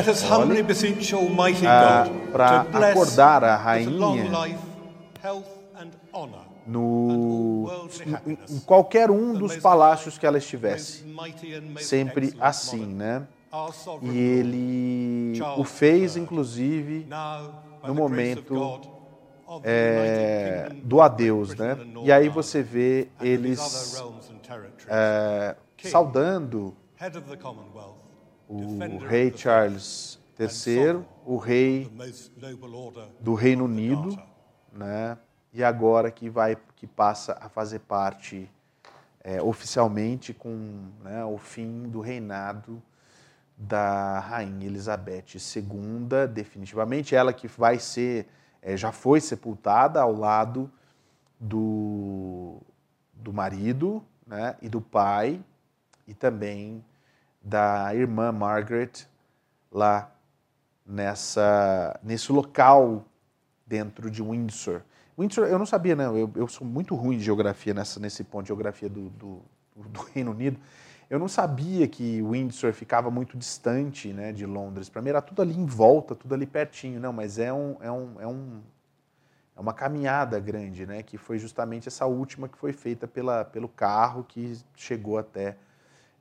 [2.31, 3.91] para acordar a rainha
[6.65, 7.89] no,
[8.27, 11.05] em, em qualquer um dos palácios que ela estivesse.
[11.79, 13.25] Sempre assim, né?
[14.01, 17.07] E ele o fez, inclusive,
[17.83, 18.98] no momento
[19.63, 21.77] é, do adeus, né?
[22.03, 24.01] E aí você vê eles
[24.87, 26.75] é, saudando
[28.47, 31.91] o rei Charles III, o rei
[33.19, 34.17] do Reino Unido,
[34.71, 35.17] né?
[35.51, 38.49] E agora que vai, que passa a fazer parte
[39.23, 42.81] é, oficialmente com né, o fim do reinado
[43.57, 48.27] da rainha Elizabeth II, definitivamente ela que vai ser
[48.61, 50.69] é, já foi sepultada ao lado
[51.39, 52.57] do,
[53.13, 55.39] do marido né, e do pai,
[56.07, 56.83] e também
[57.41, 58.91] da irmã Margaret,
[59.71, 60.11] lá
[60.85, 63.05] nessa, nesse local
[63.65, 64.81] dentro de Windsor.
[65.17, 68.43] Windsor, eu não sabia, não, eu, eu sou muito ruim de geografia nessa, nesse ponto
[68.43, 69.41] de geografia do, do,
[69.75, 70.59] do Reino Unido.
[71.09, 74.89] Eu não sabia que Windsor ficava muito distante né, de Londres.
[74.89, 76.99] Para mim era tudo ali em volta, tudo ali pertinho.
[76.99, 78.61] Não, mas é um, é um, é um,
[79.57, 81.01] é uma caminhada grande, né?
[81.01, 85.57] Que foi justamente essa última que foi feita pela, pelo carro que chegou até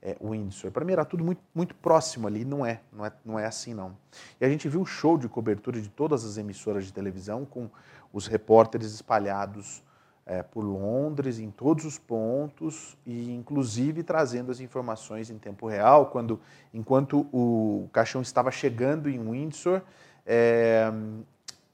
[0.00, 0.70] é, Windsor.
[0.70, 3.74] Para mim era tudo muito, muito próximo ali, não é, não é, não é assim
[3.74, 3.94] não.
[4.40, 7.68] E a gente viu o show de cobertura de todas as emissoras de televisão com
[8.10, 9.82] os repórteres espalhados
[10.28, 16.06] é, por Londres, em todos os pontos, e inclusive trazendo as informações em tempo real,
[16.06, 16.38] quando,
[16.72, 19.80] enquanto o caixão estava chegando em Windsor,
[20.26, 20.92] é,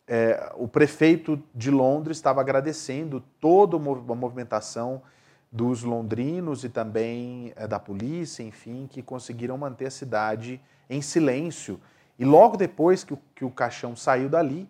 [0.06, 5.02] é, o prefeito de Londres estava agradecendo toda a movimentação
[5.50, 11.80] dos londrinos e também é, da polícia, enfim, que conseguiram manter a cidade em silêncio.
[12.16, 14.68] E logo depois que o, que o caixão saiu dali,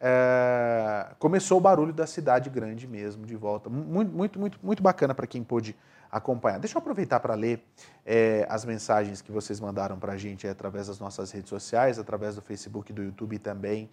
[0.00, 3.70] é, começou o barulho da cidade grande mesmo de volta.
[3.70, 5.76] Muito, muito, muito, muito bacana para quem pôde
[6.10, 6.58] acompanhar.
[6.58, 7.62] Deixa eu aproveitar para ler
[8.04, 12.36] é, as mensagens que vocês mandaram para a gente através das nossas redes sociais, através
[12.36, 13.90] do Facebook, do YouTube e também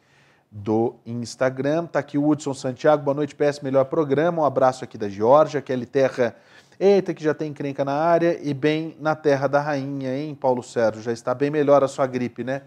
[0.52, 1.88] do Instagram.
[1.88, 4.44] Tá aqui o Hudson Santiago, boa noite, PS, melhor programa.
[4.44, 6.36] Um abraço aqui da Georgia, Kelly Terra.
[6.80, 10.62] Eita, que já tem encrenca na área e bem na terra da rainha, hein, Paulo
[10.62, 11.02] Sérgio?
[11.02, 12.64] Já está bem melhor a sua gripe, né?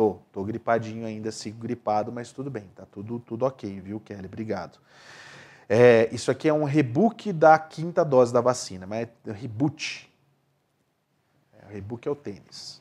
[0.00, 4.24] Tô, tô gripadinho ainda, sigo gripado, mas tudo bem, tá tudo, tudo ok, viu, Kelly?
[4.24, 4.78] Obrigado.
[5.68, 10.10] É, isso aqui é um rebook da quinta dose da vacina, mas é reboot.
[11.52, 12.80] É, rebook é o tênis.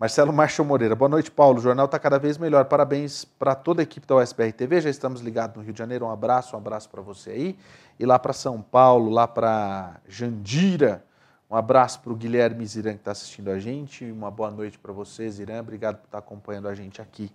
[0.00, 1.58] Marcelo Marcho Moreira, boa noite, Paulo.
[1.58, 2.64] O jornal está cada vez melhor.
[2.64, 4.80] Parabéns para toda a equipe da USBR TV.
[4.80, 6.06] Já estamos ligados no Rio de Janeiro.
[6.06, 7.58] Um abraço, um abraço para você aí.
[8.00, 11.04] E lá para São Paulo, lá para Jandira,
[11.50, 14.04] um abraço para o Guilherme Ziran que está assistindo a gente.
[14.04, 15.60] Uma boa noite para você, Ziran.
[15.60, 17.32] Obrigado por estar tá acompanhando a gente aqui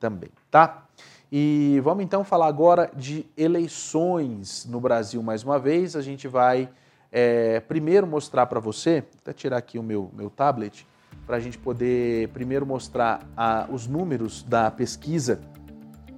[0.00, 0.84] também, tá?
[1.30, 5.94] E vamos então falar agora de eleições no Brasil mais uma vez.
[5.94, 6.68] A gente vai
[7.12, 10.84] é, primeiro mostrar para você, até tirar aqui o meu, meu tablet,
[11.24, 15.40] para a gente poder primeiro mostrar a, os números da pesquisa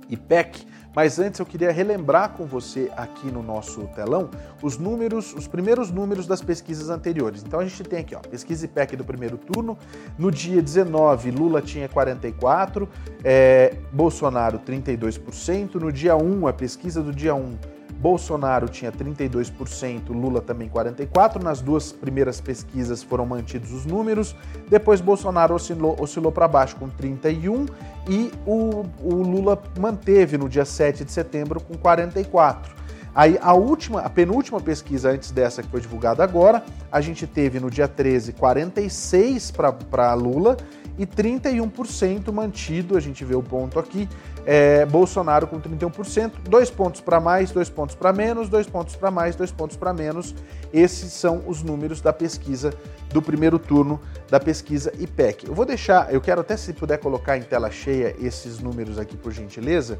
[0.08, 0.66] IPEC
[0.98, 4.28] mas antes eu queria relembrar com você aqui no nosso telão
[4.60, 7.44] os números, os primeiros números das pesquisas anteriores.
[7.46, 9.78] Então a gente tem aqui, ó, pesquisa IPEC do primeiro turno.
[10.18, 12.88] No dia 19, Lula tinha 44,
[13.22, 15.76] é, Bolsonaro 32%.
[15.76, 17.56] No dia 1, a pesquisa do dia 1,
[17.98, 21.42] Bolsonaro tinha 32%, Lula também 44%.
[21.42, 24.36] Nas duas primeiras pesquisas foram mantidos os números.
[24.68, 27.68] Depois Bolsonaro oscilou, oscilou para baixo com 31%
[28.08, 32.78] e o, o Lula manteve no dia 7 de setembro com 44%.
[33.14, 37.58] Aí a última, a penúltima pesquisa antes dessa que foi divulgada agora, a gente teve
[37.58, 39.50] no dia 13 46
[39.90, 40.56] para Lula
[40.98, 44.08] e 31% mantido, a gente vê o ponto aqui,
[44.46, 49.10] é, Bolsonaro com 31%, dois pontos para mais, dois pontos para menos, dois pontos para
[49.10, 50.34] mais, dois pontos para menos.
[50.72, 52.72] Esses são os números da pesquisa
[53.10, 55.46] do primeiro turno da pesquisa IPEC.
[55.46, 59.16] Eu vou deixar, eu quero até se puder colocar em tela cheia esses números aqui,
[59.16, 59.98] por gentileza,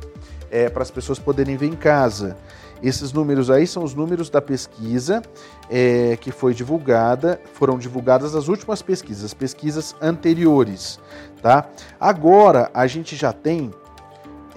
[0.51, 2.37] é, para as pessoas poderem ver em casa.
[2.83, 5.23] Esses números aí são os números da pesquisa
[5.69, 11.01] é, que foi divulgada, foram divulgadas as últimas pesquisas, as pesquisas anteriores,
[11.43, 11.69] tá?
[11.99, 13.73] Agora a gente já tem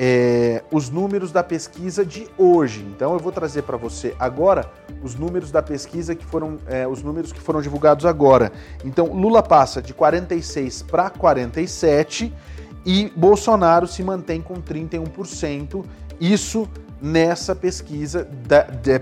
[0.04, 2.84] é, os números da pesquisa de hoje.
[2.90, 4.68] Então eu vou trazer para você agora
[5.04, 8.52] os números da pesquisa que foram é, os números que foram divulgados agora.
[8.84, 12.34] Então Lula passa de 46 para 47
[12.84, 15.86] e Bolsonaro se mantém com 31%.
[16.20, 16.68] Isso
[17.00, 18.28] nessa pesquisa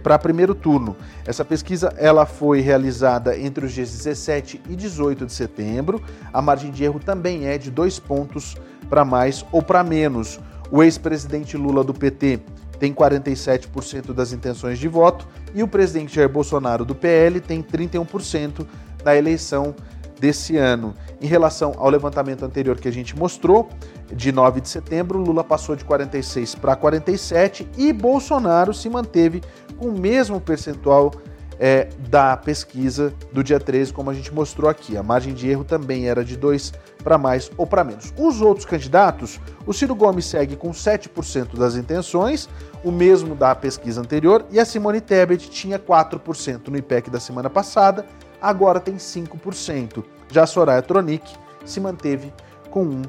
[0.04, 0.98] para primeiro turno.
[1.26, 6.04] Essa pesquisa ela foi realizada entre os dias 17 e 18 de setembro.
[6.34, 8.58] A margem de erro também é de dois pontos
[8.90, 10.42] para mais ou para menos.
[10.72, 12.40] O ex-presidente Lula do PT
[12.80, 18.66] tem 47% das intenções de voto e o presidente Jair Bolsonaro do PL tem 31%
[19.04, 19.76] na eleição
[20.20, 20.94] desse ano.
[21.22, 23.70] Em relação ao levantamento anterior que a gente mostrou,
[24.12, 29.42] de 9 de setembro, Lula passou de 46 para 47 e Bolsonaro se manteve
[29.78, 31.12] com o mesmo percentual
[31.60, 34.96] é, da pesquisa do dia 13, como a gente mostrou aqui.
[34.96, 36.72] A margem de erro também era de 2
[37.04, 38.14] para mais ou para menos.
[38.18, 42.48] Os outros candidatos, o Ciro Gomes segue com 7% das intenções,
[42.84, 47.50] o mesmo da pesquisa anterior, e a Simone Tebet tinha 4% no IPEC da semana
[47.50, 48.06] passada,
[48.42, 50.04] agora tem 5%.
[50.32, 51.30] Já a Soraya Tronic
[51.66, 52.32] se manteve
[52.70, 53.02] com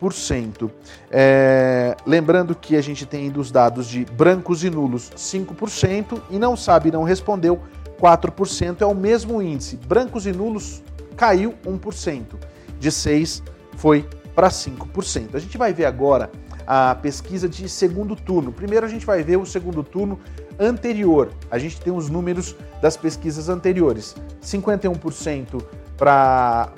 [0.00, 0.70] 1%.
[1.10, 6.56] É, lembrando que a gente tem dos dados de brancos e nulos 5% e não
[6.56, 7.60] sabe, não respondeu
[8.00, 8.80] 4%.
[8.80, 9.76] É o mesmo índice.
[9.76, 10.82] Brancos e nulos
[11.16, 12.22] caiu 1%.
[12.78, 13.42] De 6%
[13.76, 15.34] foi para 5%.
[15.34, 16.30] A gente vai ver agora
[16.66, 18.52] a pesquisa de segundo turno.
[18.52, 20.18] Primeiro a gente vai ver o segundo turno
[20.58, 21.30] anterior.
[21.50, 24.14] A gente tem os números das pesquisas anteriores.
[24.42, 25.62] 51%
[25.96, 26.72] para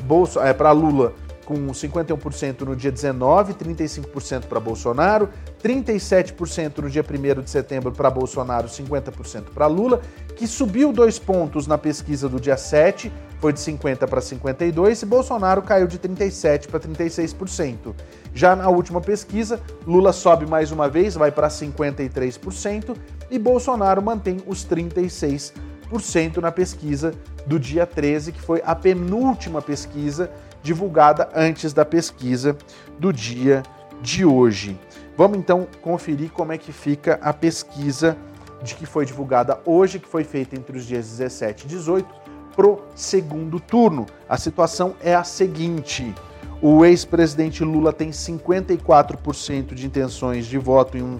[0.44, 1.14] é, para Lula
[1.48, 5.30] com 51% no dia 19, 35% para Bolsonaro,
[5.64, 10.02] 37% no dia 1 de setembro para Bolsonaro, 50% para Lula,
[10.38, 15.06] que subiu dois pontos na pesquisa do dia 7, foi de 50 para 52, e
[15.06, 17.92] Bolsonaro caiu de 37 para 36%.
[18.32, 22.96] Já na última pesquisa, Lula sobe mais uma vez, vai para 53%,
[23.28, 27.12] e Bolsonaro mantém os 36% na pesquisa
[27.44, 30.30] do dia 13, que foi a penúltima pesquisa
[30.62, 32.56] divulgada antes da pesquisa
[32.96, 33.64] do dia
[34.00, 34.78] de hoje.
[35.16, 38.16] Vamos então conferir como é que fica a pesquisa
[38.62, 42.08] de que foi divulgada hoje, que foi feita entre os dias 17 e 18,
[42.54, 44.06] pro segundo turno.
[44.28, 46.14] A situação é a seguinte:
[46.60, 51.18] o ex-presidente Lula tem 54% de intenções de voto em um,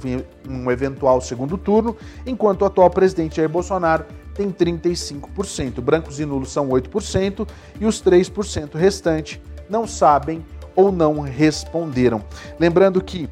[0.49, 5.81] um, eventual segundo turno, enquanto o atual presidente Jair Bolsonaro tem 35%.
[5.81, 7.47] Brancos e nulos são 8%
[7.81, 12.23] e os 3% restante não sabem ou não responderam.
[12.59, 13.29] Lembrando que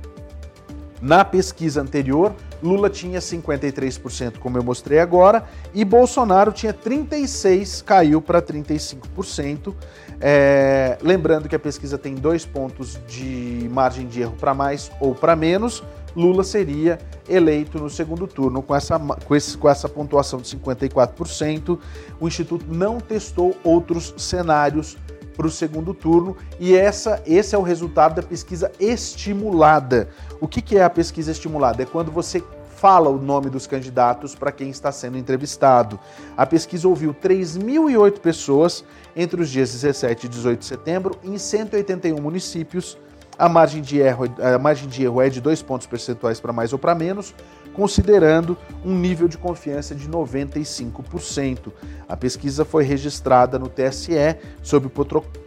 [1.00, 2.34] na pesquisa anterior,
[2.66, 9.72] Lula tinha 53%, como eu mostrei agora, e Bolsonaro tinha 36%, caiu para 35%.
[10.20, 15.14] É, lembrando que a pesquisa tem dois pontos de margem de erro para mais ou
[15.14, 15.82] para menos.
[16.16, 16.98] Lula seria
[17.28, 21.78] eleito no segundo turno com essa, com, esse, com essa pontuação de 54%.
[22.18, 24.96] O Instituto não testou outros cenários
[25.36, 30.08] para o segundo turno e essa, esse é o resultado da pesquisa estimulada.
[30.40, 31.82] O que, que é a pesquisa estimulada?
[31.82, 32.42] É quando você
[32.76, 35.98] fala o nome dos candidatos para quem está sendo entrevistado.
[36.36, 38.84] A pesquisa ouviu 3.008 pessoas
[39.16, 42.98] entre os dias 17 e 18 de setembro em 181 municípios.
[43.38, 46.72] A margem de erro, a margem de erro é de dois pontos percentuais para mais
[46.72, 47.34] ou para menos,
[47.74, 51.70] considerando um nível de confiança de 95%.
[52.08, 54.90] A pesquisa foi registrada no TSE sob o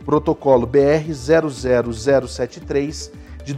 [0.03, 3.11] protocolo BR 00073
[3.43, 3.55] de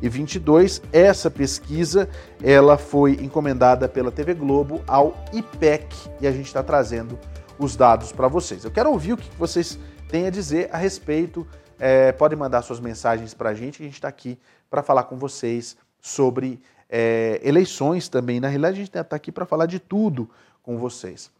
[0.00, 0.82] 2022.
[0.92, 2.08] Essa pesquisa
[2.42, 7.18] ela foi encomendada pela TV Globo ao IPEC e a gente está trazendo
[7.58, 8.64] os dados para vocês.
[8.64, 9.78] Eu quero ouvir o que vocês
[10.08, 11.46] têm a dizer a respeito.
[11.78, 14.38] É, podem mandar suas mensagens para a gente, a gente está aqui
[14.70, 18.40] para falar com vocês sobre é, eleições também.
[18.40, 20.28] Na realidade, a gente está aqui para falar de tudo
[20.62, 21.30] com vocês.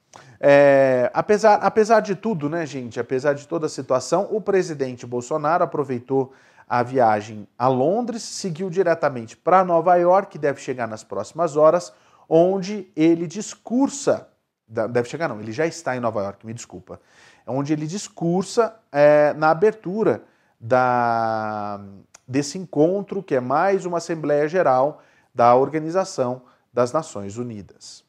[0.41, 5.63] É, apesar, apesar de tudo, né, gente, apesar de toda a situação, o presidente Bolsonaro
[5.63, 6.33] aproveitou
[6.71, 11.93] a viagem a Londres, seguiu diretamente para Nova York, deve chegar nas próximas horas,
[12.29, 14.29] onde ele discursa.
[14.69, 17.01] Deve chegar, não, ele já está em Nova York, me desculpa.
[17.45, 20.23] Onde ele discursa é, na abertura
[20.61, 21.81] da,
[22.27, 25.03] desse encontro, que é mais uma Assembleia Geral
[25.35, 26.43] da Organização
[26.73, 28.05] das Nações Unidas.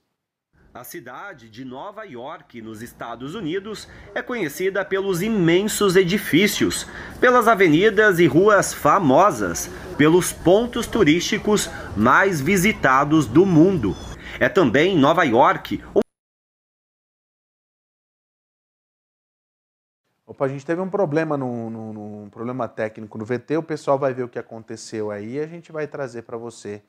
[0.74, 6.88] A cidade de Nova York, nos Estados Unidos, é conhecida pelos imensos edifícios,
[7.20, 13.94] pelas avenidas e ruas famosas, pelos pontos turísticos mais visitados do mundo.
[14.40, 15.84] É também Nova York.
[20.26, 23.58] Opa, a gente teve um problema no, no, no, problema técnico no VT.
[23.58, 26.82] O pessoal vai ver o que aconteceu aí e a gente vai trazer para você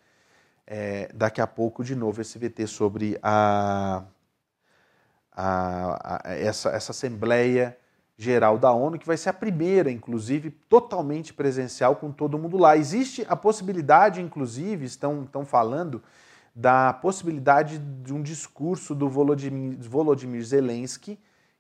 [0.67, 4.05] é, daqui a pouco de novo esse VT sobre a,
[5.33, 7.77] a, a, essa, essa Assembleia
[8.17, 12.77] Geral da ONU, que vai ser a primeira, inclusive, totalmente presencial com todo mundo lá.
[12.77, 16.03] Existe a possibilidade, inclusive, estão, estão falando
[16.55, 21.19] da possibilidade de um discurso do Volodymyr, Volodymyr Zelensky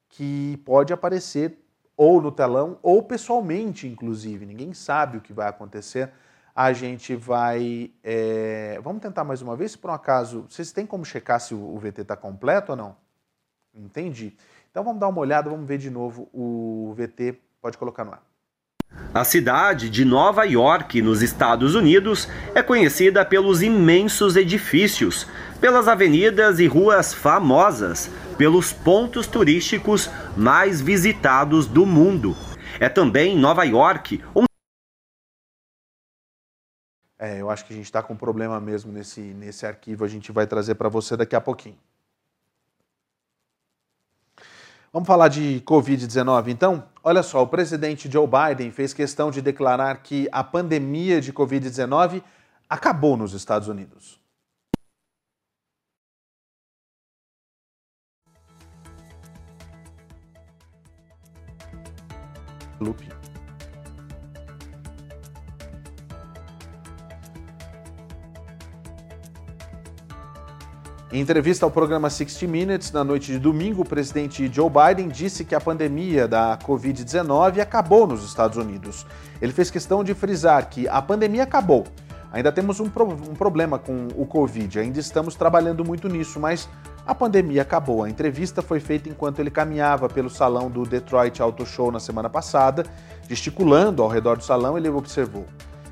[0.08, 1.58] que pode aparecer
[1.96, 4.44] ou no telão ou pessoalmente, inclusive.
[4.44, 6.12] Ninguém sabe o que vai acontecer
[6.54, 7.90] a gente vai.
[8.02, 8.78] É...
[8.82, 10.46] Vamos tentar mais uma vez, por um acaso.
[10.48, 12.96] Vocês têm como checar se o VT está completo ou não?
[13.74, 14.36] Entendi.
[14.70, 17.38] Então vamos dar uma olhada, vamos ver de novo o VT.
[17.60, 18.22] Pode colocar no ar.
[19.14, 25.26] A cidade de Nova York, nos Estados Unidos, é conhecida pelos imensos edifícios,
[25.60, 32.36] pelas avenidas e ruas famosas, pelos pontos turísticos mais visitados do mundo.
[32.80, 34.44] É também Nova York um
[37.22, 40.08] é, eu acho que a gente está com um problema mesmo nesse, nesse arquivo, a
[40.08, 41.78] gente vai trazer para você daqui a pouquinho.
[44.92, 46.82] Vamos falar de Covid-19 então?
[47.00, 52.24] Olha só, o presidente Joe Biden fez questão de declarar que a pandemia de Covid-19
[52.68, 54.20] acabou nos Estados Unidos.
[62.80, 63.11] Lupe.
[71.12, 75.44] Em entrevista ao programa 60 Minutes, na noite de domingo, o presidente Joe Biden disse
[75.44, 79.04] que a pandemia da Covid-19 acabou nos Estados Unidos.
[79.38, 81.84] Ele fez questão de frisar que a pandemia acabou.
[82.32, 86.66] Ainda temos um, pro um problema com o Covid, ainda estamos trabalhando muito nisso, mas
[87.06, 88.02] a pandemia acabou.
[88.02, 92.30] A entrevista foi feita enquanto ele caminhava pelo salão do Detroit Auto Show na semana
[92.30, 92.86] passada.
[93.28, 95.44] Gesticulando ao redor do salão, ele observou: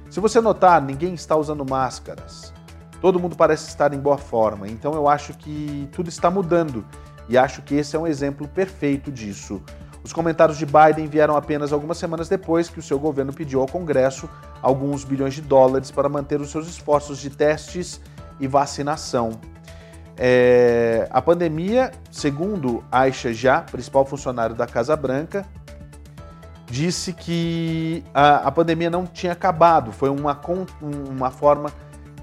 [0.08, 2.54] Se você notar, ninguém está usando máscaras.
[3.00, 6.84] Todo mundo parece estar em boa forma, então eu acho que tudo está mudando
[7.28, 9.62] e acho que esse é um exemplo perfeito disso.
[10.02, 13.66] Os comentários de Biden vieram apenas algumas semanas depois que o seu governo pediu ao
[13.66, 14.28] Congresso
[14.62, 18.00] alguns bilhões de dólares para manter os seus esforços de testes
[18.38, 19.32] e vacinação.
[20.16, 25.46] É, a pandemia, segundo Aisha Já, principal funcionário da Casa Branca,
[26.66, 30.38] disse que a, a pandemia não tinha acabado, foi uma,
[30.80, 31.70] uma forma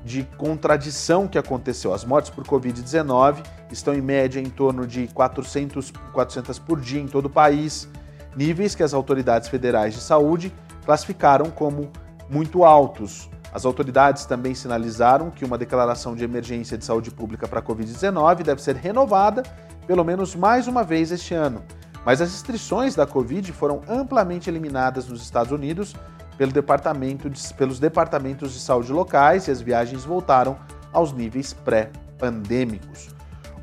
[0.08, 1.93] de contradição que aconteceu.
[1.93, 7.08] As mortes por Covid-19 estão em média em torno de 400, 400 por dia em
[7.08, 7.89] todo o país,
[8.36, 10.51] níveis que as autoridades federais de saúde
[10.86, 11.91] classificaram como
[12.30, 13.30] muito altos.
[13.53, 18.43] As autoridades também sinalizaram que uma declaração de emergência de saúde pública para a Covid-19
[18.43, 19.43] deve ser renovada
[19.86, 21.64] pelo menos mais uma vez este ano.
[22.05, 25.93] Mas as restrições da Covid foram amplamente eliminadas nos Estados Unidos
[26.38, 30.57] pelo departamento de, pelos departamentos de saúde locais e as viagens voltaram
[30.93, 33.09] aos níveis pré-pandêmicos.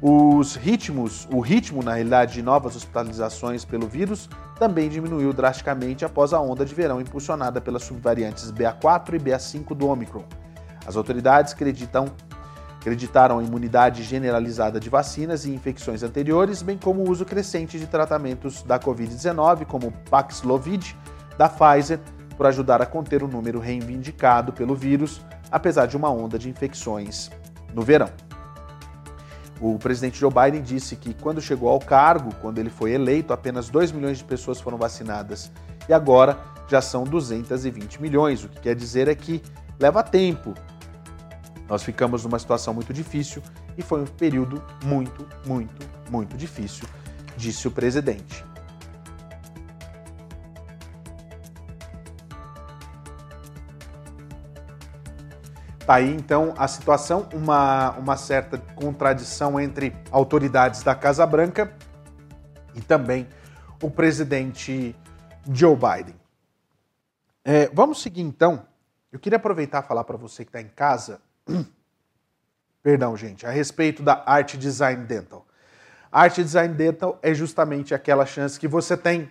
[0.03, 6.35] Os ritmos, o ritmo, na realidade, de novas hospitalizações pelo vírus também diminuiu drasticamente após
[6.35, 10.25] a onda de verão impulsionada pelas subvariantes BA4 e BA5 do Omicron.
[10.87, 12.07] As autoridades acreditam,
[12.79, 17.87] acreditaram a imunidade generalizada de vacinas e infecções anteriores, bem como o uso crescente de
[17.87, 20.95] tratamentos da Covid-19, como Paxlovid,
[21.39, 21.99] da Pfizer,
[22.37, 25.21] por ajudar a conter o número reivindicado pelo vírus,
[25.51, 27.31] apesar de uma onda de infecções
[27.73, 28.11] no verão.
[29.61, 33.69] O presidente Joe Biden disse que quando chegou ao cargo, quando ele foi eleito, apenas
[33.69, 35.51] 2 milhões de pessoas foram vacinadas
[35.89, 38.45] e agora já são 220 milhões.
[38.45, 39.43] O que quer dizer é que
[39.79, 40.55] leva tempo.
[41.69, 43.43] Nós ficamos numa situação muito difícil
[43.79, 46.87] e foi um período muito, muito, muito difícil,
[47.37, 48.45] disse o presidente.
[55.87, 61.77] Tá aí então a situação, uma, uma certa contradição entre autoridades da Casa Branca
[62.75, 63.29] e também
[63.83, 64.97] o presidente
[65.53, 66.15] Joe Biden.
[67.45, 68.67] É, vamos seguir então.
[69.13, 71.21] Eu queria aproveitar e falar para você que está em casa,
[72.83, 75.47] perdão, gente, a respeito da Art Design Dental.
[76.11, 79.31] Art Design Dental é justamente aquela chance que você tem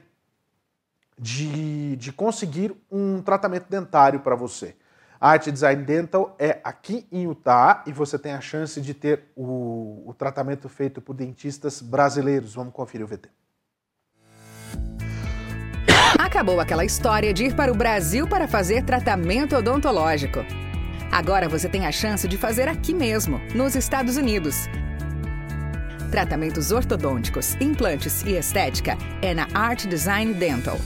[1.18, 4.76] de, de conseguir um tratamento dentário para você.
[5.24, 10.04] Art Design Dental é aqui em Utah e você tem a chance de ter o,
[10.06, 12.56] o tratamento feito por dentistas brasileiros.
[12.56, 13.30] Vamos conferir o VT.
[16.20, 20.40] Acabou aquela história de ir para o Brasil para fazer tratamento odontológico.
[21.10, 24.68] Agora você tem a chance de fazer aqui mesmo, nos Estados Unidos.
[26.12, 30.78] Tratamentos ortodônticos, implantes e estética é na Art Design Dental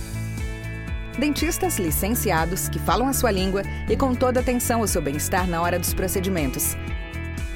[1.17, 5.61] dentistas licenciados que falam a sua língua e com toda atenção ao seu bem-estar na
[5.61, 6.77] hora dos procedimentos.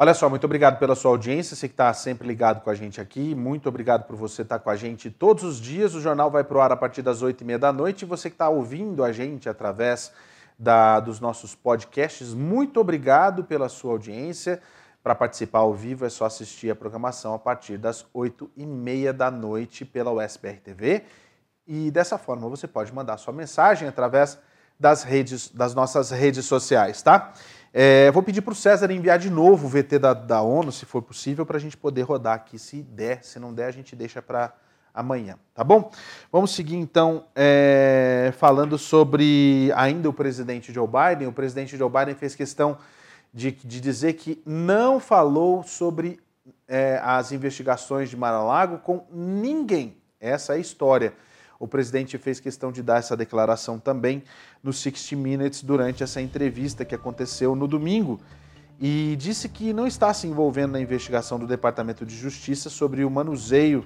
[0.00, 3.00] Olha só, muito obrigado pela sua audiência, você que está sempre ligado com a gente
[3.00, 3.34] aqui.
[3.34, 5.92] Muito obrigado por você estar tá com a gente todos os dias.
[5.92, 8.02] O jornal vai pro ar a partir das oito e meia da noite.
[8.02, 10.12] E você que está ouvindo a gente através
[10.56, 14.62] da, dos nossos podcasts, muito obrigado pela sua audiência.
[15.02, 19.12] Para participar ao vivo é só assistir a programação a partir das oito e meia
[19.12, 21.02] da noite pela USBR TV.
[21.66, 24.38] E dessa forma você pode mandar sua mensagem através
[24.78, 27.32] das redes, das nossas redes sociais, tá?
[27.80, 30.84] É, vou pedir para o César enviar de novo o VT da, da ONU, se
[30.84, 33.22] for possível, para a gente poder rodar aqui, se der.
[33.22, 34.52] Se não der, a gente deixa para
[34.92, 35.88] amanhã, tá bom?
[36.32, 41.28] Vamos seguir então é, falando sobre ainda o presidente Joe Biden.
[41.28, 42.78] O presidente Joe Biden fez questão
[43.32, 46.18] de, de dizer que não falou sobre
[46.66, 49.96] é, as investigações de Mar-a-Lago com ninguém.
[50.20, 51.14] Essa é a história.
[51.58, 54.22] O presidente fez questão de dar essa declaração também
[54.62, 58.20] no 60 Minutes durante essa entrevista que aconteceu no domingo
[58.80, 63.10] e disse que não está se envolvendo na investigação do Departamento de Justiça sobre o
[63.10, 63.84] manuseio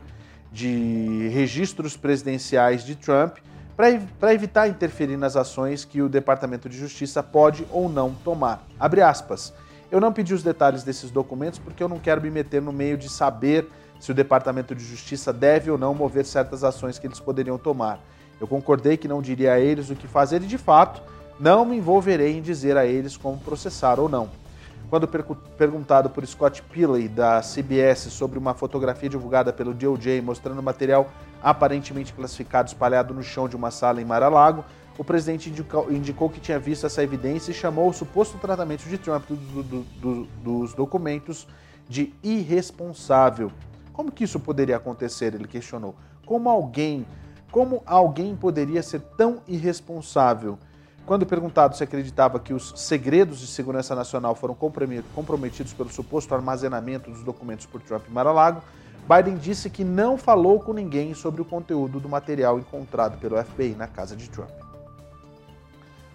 [0.52, 3.38] de registros presidenciais de Trump
[3.74, 8.66] para evitar interferir nas ações que o Departamento de Justiça pode ou não tomar.
[8.78, 9.52] Abre aspas.
[9.90, 12.98] Eu não pedi os detalhes desses documentos porque eu não quero me meter no meio
[12.98, 13.66] de saber
[14.02, 18.00] se o Departamento de Justiça deve ou não mover certas ações que eles poderiam tomar.
[18.40, 21.00] Eu concordei que não diria a eles o que fazer e, de fato,
[21.38, 24.28] não me envolverei em dizer a eles como processar ou não.
[24.90, 31.08] Quando perguntado por Scott Pilley, da CBS, sobre uma fotografia divulgada pelo DOJ mostrando material
[31.40, 34.64] aparentemente classificado espalhado no chão de uma sala em Mar-a-Lago,
[34.98, 38.98] o presidente indicou, indicou, que tinha visto essa evidência e chamou o suposto tratamento de
[38.98, 41.46] Trump do, do, do, dos documentos
[41.88, 43.52] de irresponsável.
[43.92, 45.34] Como que isso poderia acontecer?
[45.34, 45.94] Ele questionou.
[46.24, 47.06] Como alguém,
[47.50, 50.58] como alguém poderia ser tão irresponsável?
[51.04, 57.10] Quando perguntado se acreditava que os segredos de segurança nacional foram comprometidos pelo suposto armazenamento
[57.10, 58.62] dos documentos por Trump em Mar-a-Lago,
[59.08, 63.74] Biden disse que não falou com ninguém sobre o conteúdo do material encontrado pelo FBI
[63.74, 64.50] na casa de Trump.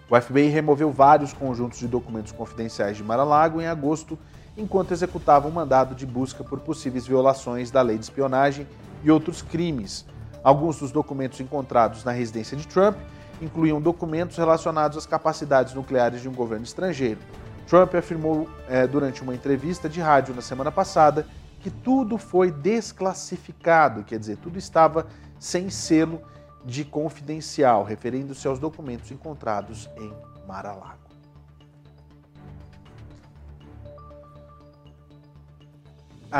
[0.09, 4.17] O FBI removeu vários conjuntos de documentos confidenciais de Mar-a-Lago em agosto,
[4.57, 8.67] enquanto executava um mandado de busca por possíveis violações da lei de espionagem
[9.03, 10.05] e outros crimes.
[10.43, 12.97] Alguns dos documentos encontrados na residência de Trump
[13.39, 17.19] incluíam documentos relacionados às capacidades nucleares de um governo estrangeiro.
[17.67, 21.27] Trump afirmou é, durante uma entrevista de rádio na semana passada
[21.59, 25.05] que tudo foi desclassificado, quer dizer, tudo estava
[25.39, 26.21] sem selo
[26.63, 30.13] de confidencial, referindo-se aos documentos encontrados em
[30.47, 30.96] Mar-a-Lago.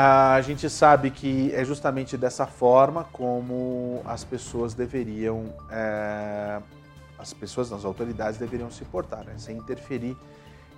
[0.00, 6.60] A gente sabe que é justamente dessa forma como as pessoas deveriam é,
[7.18, 9.34] as pessoas, as autoridades deveriam se portar, né?
[9.38, 10.16] sem interferir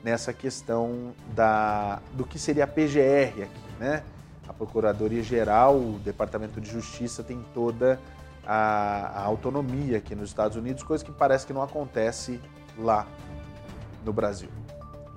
[0.02, 4.02] nessa questão da, do que seria a PGR aqui, né?
[4.48, 8.00] A Procuradoria Geral, o Departamento de Justiça tem toda
[8.46, 12.40] a, a autonomia aqui nos Estados Unidos, coisa que parece que não acontece
[12.78, 13.06] lá
[14.02, 14.48] no Brasil,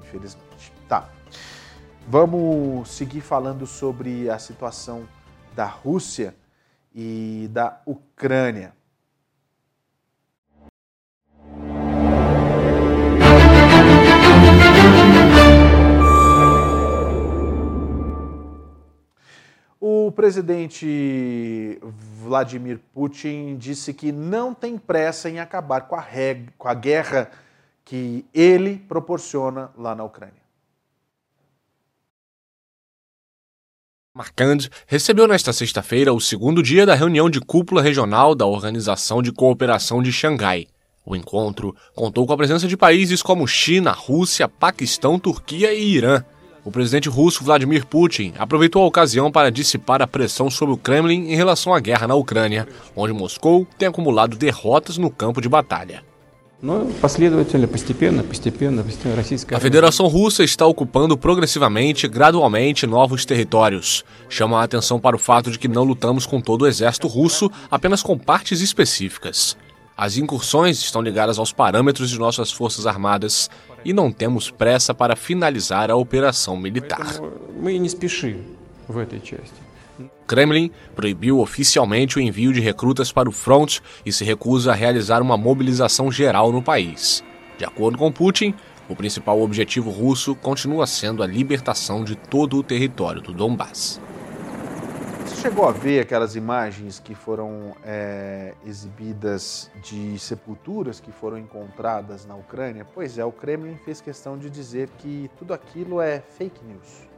[0.01, 0.73] infelizmente.
[0.89, 1.07] Tá.
[2.07, 5.07] Vamos seguir falando sobre a situação
[5.55, 6.35] da Rússia
[6.93, 8.73] e da Ucrânia.
[19.79, 21.79] O presidente
[22.21, 26.05] Vladimir Putin disse que não tem pressa em acabar com a,
[26.57, 27.31] com a guerra
[27.83, 30.42] que ele proporciona lá na Ucrânia.
[34.15, 39.31] Marcand recebeu nesta sexta-feira o segundo dia da reunião de cúpula regional da Organização de
[39.31, 40.67] Cooperação de Xangai.
[41.03, 46.23] O encontro contou com a presença de países como China, Rússia, Paquistão, Turquia e Irã.
[46.63, 51.31] O presidente russo Vladimir Putin aproveitou a ocasião para dissipar a pressão sobre o Kremlin
[51.31, 56.03] em relação à guerra na Ucrânia, onde Moscou tem acumulado derrotas no campo de batalha.
[59.57, 64.05] A Federação Russa está ocupando progressivamente, gradualmente, novos territórios.
[64.29, 67.51] Chama a atenção para o fato de que não lutamos com todo o exército russo,
[67.69, 69.57] apenas com partes específicas.
[69.97, 73.49] As incursões estão ligadas aos parâmetros de nossas forças armadas
[73.83, 77.19] e não temos pressa para finalizar a operação militar.
[80.27, 85.21] Kremlin proibiu oficialmente o envio de recrutas para o front e se recusa a realizar
[85.21, 87.23] uma mobilização geral no país.
[87.57, 88.53] De acordo com Putin,
[88.89, 93.99] o principal objetivo russo continua sendo a libertação de todo o território do Donbass
[95.43, 102.33] chegou a ver aquelas imagens que foram é, exibidas de sepulturas que foram encontradas na
[102.33, 102.85] Ucrânia?
[102.85, 107.12] Pois é, o Kremlin fez questão de dizer que tudo aquilo é fake news.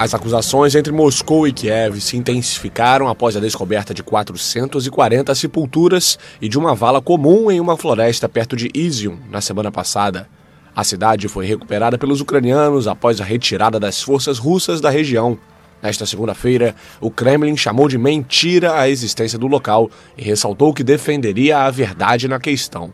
[0.00, 6.48] As acusações entre Moscou e Kiev se intensificaram após a descoberta de 440 sepulturas e
[6.48, 10.26] de uma vala comum em uma floresta perto de Izium na semana passada.
[10.74, 15.38] A cidade foi recuperada pelos ucranianos após a retirada das forças russas da região.
[15.82, 21.58] Nesta segunda-feira, o Kremlin chamou de mentira a existência do local e ressaltou que defenderia
[21.58, 22.90] a verdade na questão.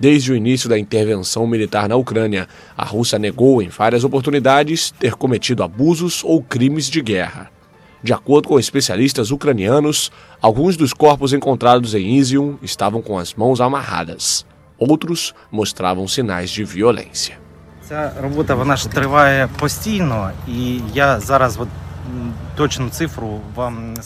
[0.00, 5.12] Desde o início da intervenção militar na Ucrânia, a Rússia negou em várias oportunidades ter
[5.12, 7.50] cometido abusos ou crimes de guerra.
[8.02, 13.60] De acordo com especialistas ucranianos, alguns dos corpos encontrados em Izium estavam com as mãos
[13.60, 14.46] amarradas.
[14.78, 17.38] Outros mostravam sinais de violência.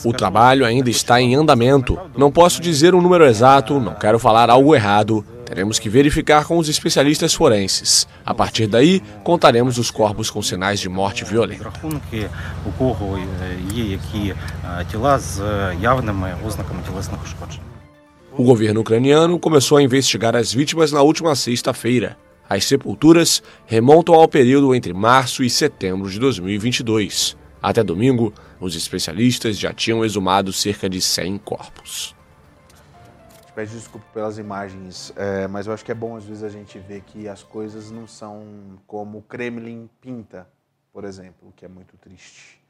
[0.03, 1.97] O trabalho ainda está em andamento.
[2.17, 5.25] Não posso dizer um número exato, não quero falar algo errado.
[5.55, 8.05] Teremos que verificar com os especialistas forenses.
[8.25, 11.71] A partir daí, contaremos os corpos com sinais de morte violenta.
[18.37, 22.17] O governo ucraniano começou a investigar as vítimas na última sexta-feira.
[22.49, 27.37] As sepulturas remontam ao período entre março e setembro de 2022.
[27.63, 32.13] Até domingo, os especialistas já tinham exumado cerca de 100 corpos
[33.55, 36.77] pede desculpa pelas imagens, é, mas eu acho que é bom às vezes a gente
[36.77, 40.47] ver que as coisas não são como o Kremlin pinta,
[40.91, 42.61] por exemplo, o que é muito triste.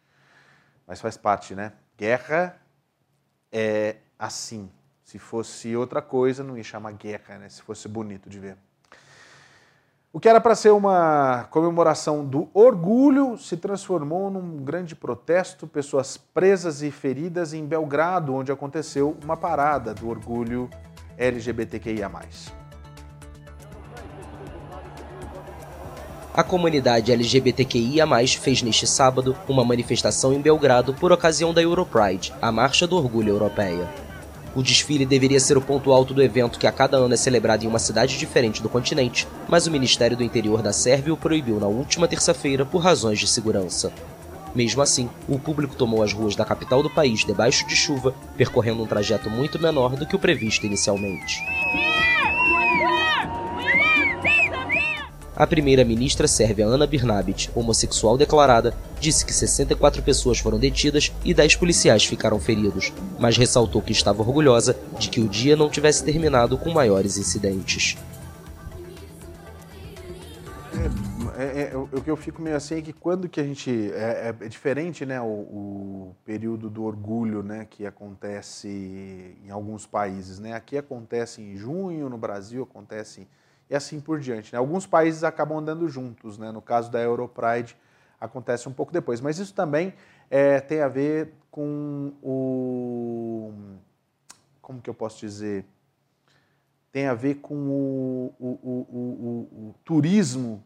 [0.86, 1.74] Mas faz parte, né?
[1.98, 2.62] Guerra
[3.52, 4.72] é assim.
[5.04, 7.50] Se fosse outra coisa, não ia chamar guerra, né?
[7.50, 8.58] Se fosse bonito de ver.
[10.16, 16.16] O que era para ser uma comemoração do orgulho se transformou num grande protesto, pessoas
[16.16, 20.70] presas e feridas em Belgrado, onde aconteceu uma parada do orgulho
[21.18, 22.10] LGBTQIA.
[26.34, 28.08] A comunidade LGBTQIA,
[28.40, 33.32] fez neste sábado uma manifestação em Belgrado por ocasião da Europride, a marcha do orgulho
[33.32, 34.05] europeia.
[34.56, 37.66] O desfile deveria ser o ponto alto do evento que a cada ano é celebrado
[37.66, 41.60] em uma cidade diferente do continente, mas o Ministério do Interior da Sérvia o proibiu
[41.60, 43.92] na última terça-feira por razões de segurança.
[44.56, 48.82] Mesmo assim, o público tomou as ruas da capital do país debaixo de chuva, percorrendo
[48.82, 51.42] um trajeto muito menor do que o previsto inicialmente.
[55.36, 61.58] A primeira-ministra sérvia Ana Birnabic, homossexual declarada, disse que 64 pessoas foram detidas e 10
[61.58, 66.58] policiais ficaram feridos, mas ressaltou que estava orgulhosa de que o dia não tivesse terminado
[66.58, 67.98] com maiores incidentes.
[71.38, 73.92] É, é, é, o que eu fico meio assim é que quando que a gente.
[73.92, 75.20] É, é, é diferente, né?
[75.20, 77.68] O, o, período do orgulho, né?
[77.70, 80.54] Que acontece em alguns países, né?
[80.54, 83.28] Aqui acontece em junho, no Brasil acontece
[83.70, 84.54] e assim por diante.
[84.54, 84.60] Né?
[84.60, 86.52] Alguns países acabam andando juntos, né?
[86.52, 87.76] no caso da Europride
[88.20, 89.94] acontece um pouco depois, mas isso também
[90.30, 93.54] é, tem a ver com o.
[94.62, 95.66] Como que eu posso dizer?
[96.92, 100.64] Tem a ver com o, o, o turismo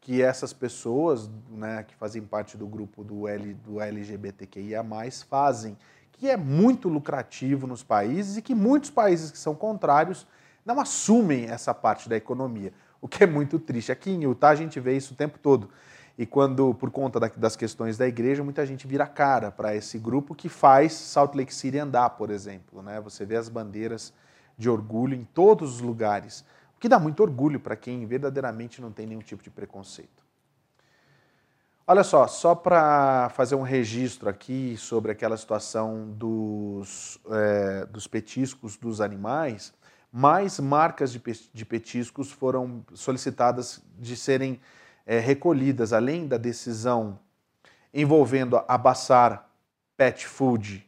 [0.00, 4.84] que essas pessoas né, que fazem parte do grupo do, L, do LGBTQIA,
[5.28, 5.76] fazem,
[6.10, 10.26] que é muito lucrativo nos países e que muitos países que são contrários
[10.64, 13.90] não assumem essa parte da economia, o que é muito triste.
[13.90, 15.70] Aqui em Utah a gente vê isso o tempo todo.
[16.16, 20.34] E quando, por conta das questões da igreja, muita gente vira cara para esse grupo
[20.34, 22.82] que faz Salt Lake City andar, por exemplo.
[22.82, 23.00] Né?
[23.00, 24.12] Você vê as bandeiras
[24.56, 26.44] de orgulho em todos os lugares,
[26.76, 30.22] o que dá muito orgulho para quem verdadeiramente não tem nenhum tipo de preconceito.
[31.84, 38.76] Olha só, só para fazer um registro aqui sobre aquela situação dos, é, dos petiscos
[38.76, 39.74] dos animais,
[40.12, 44.60] mais marcas de petiscos foram solicitadas de serem
[45.06, 47.18] é, recolhidas, além da decisão
[47.94, 49.48] envolvendo a Bassar
[49.96, 50.86] Pet Food.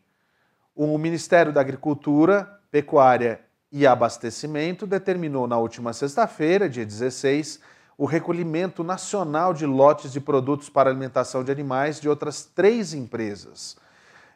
[0.75, 3.41] O Ministério da Agricultura, Pecuária
[3.73, 7.61] e Abastecimento determinou na última sexta-feira, dia 16,
[7.97, 13.77] o recolhimento nacional de lotes de produtos para alimentação de animais de outras três empresas.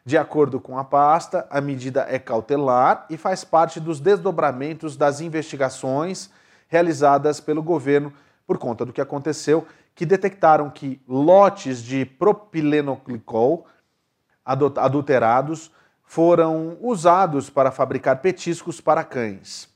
[0.05, 5.21] De acordo com a pasta, a medida é cautelar e faz parte dos desdobramentos das
[5.21, 6.29] investigações
[6.67, 8.13] realizadas pelo governo
[8.47, 13.67] por conta do que aconteceu, que detectaram que lotes de propilenoglicol
[14.45, 15.71] adulterados
[16.03, 19.69] foram usados para fabricar petiscos para cães.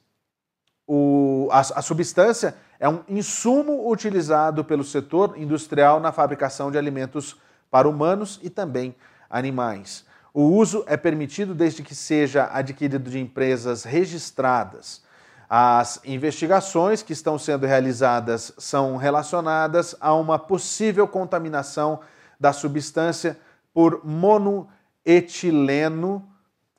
[0.87, 7.37] O, a, a substância é um insumo utilizado pelo setor industrial na fabricação de alimentos
[7.69, 8.95] para humanos e também
[9.29, 10.05] animais.
[10.33, 15.03] O uso é permitido desde que seja adquirido de empresas registradas.
[15.47, 21.99] As investigações que estão sendo realizadas são relacionadas a uma possível contaminação
[22.39, 23.37] da substância
[23.71, 26.27] por monoetileno,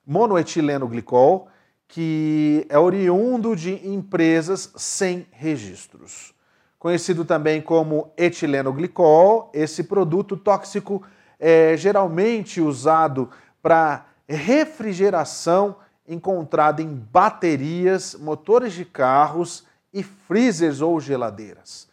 [0.05, 1.47] monoetileno glicol,
[1.87, 6.35] que é oriundo de empresas sem registros.
[6.77, 11.05] Conhecido também como etileno glicol, esse produto tóxico
[11.39, 13.31] é geralmente usado
[13.65, 21.89] para refrigeração encontrada em baterias, motores de carros e freezers ou geladeiras.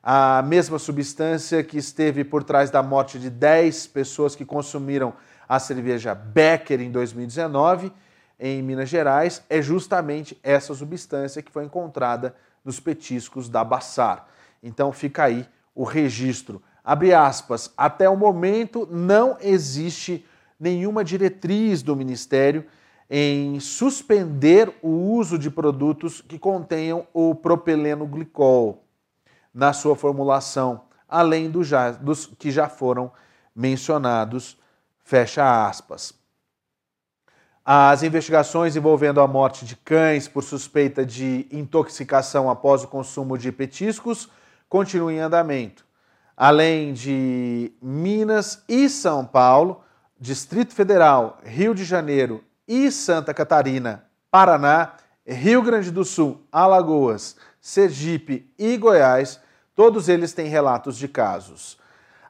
[0.00, 5.14] A mesma substância que esteve por trás da morte de 10 pessoas que consumiram
[5.48, 7.92] a cerveja Becker em 2019
[8.38, 14.28] em Minas Gerais é justamente essa substância que foi encontrada nos petiscos da Bassar.
[14.62, 16.62] Então fica aí o registro.
[16.84, 20.24] Abre aspas, até o momento não existe
[20.58, 22.64] nenhuma diretriz do Ministério
[23.08, 28.84] em suspender o uso de produtos que contenham o propileno glicol
[29.54, 33.12] na sua formulação, além do já, dos que já foram
[33.54, 34.58] mencionados,
[35.04, 36.12] fecha aspas.
[37.64, 43.50] As investigações envolvendo a morte de cães por suspeita de intoxicação após o consumo de
[43.50, 44.28] petiscos
[44.68, 45.84] continuam em andamento.
[46.36, 49.82] Além de Minas e São Paulo,
[50.18, 54.94] Distrito Federal, Rio de Janeiro e Santa Catarina, Paraná,
[55.26, 59.38] Rio Grande do Sul, Alagoas, Sergipe e Goiás,
[59.74, 61.78] todos eles têm relatos de casos.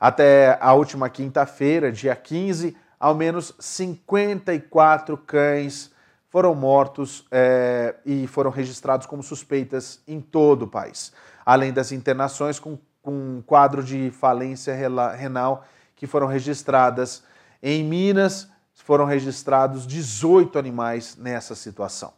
[0.00, 5.92] Até a última quinta-feira, dia 15, ao menos 54 cães
[6.28, 11.12] foram mortos é, e foram registrados como suspeitas em todo o país,
[11.44, 15.64] além das internações com, com um quadro de falência renal
[15.94, 17.22] que foram registradas
[17.62, 18.48] em Minas,
[18.86, 22.12] foram registrados 18 animais nessa situação.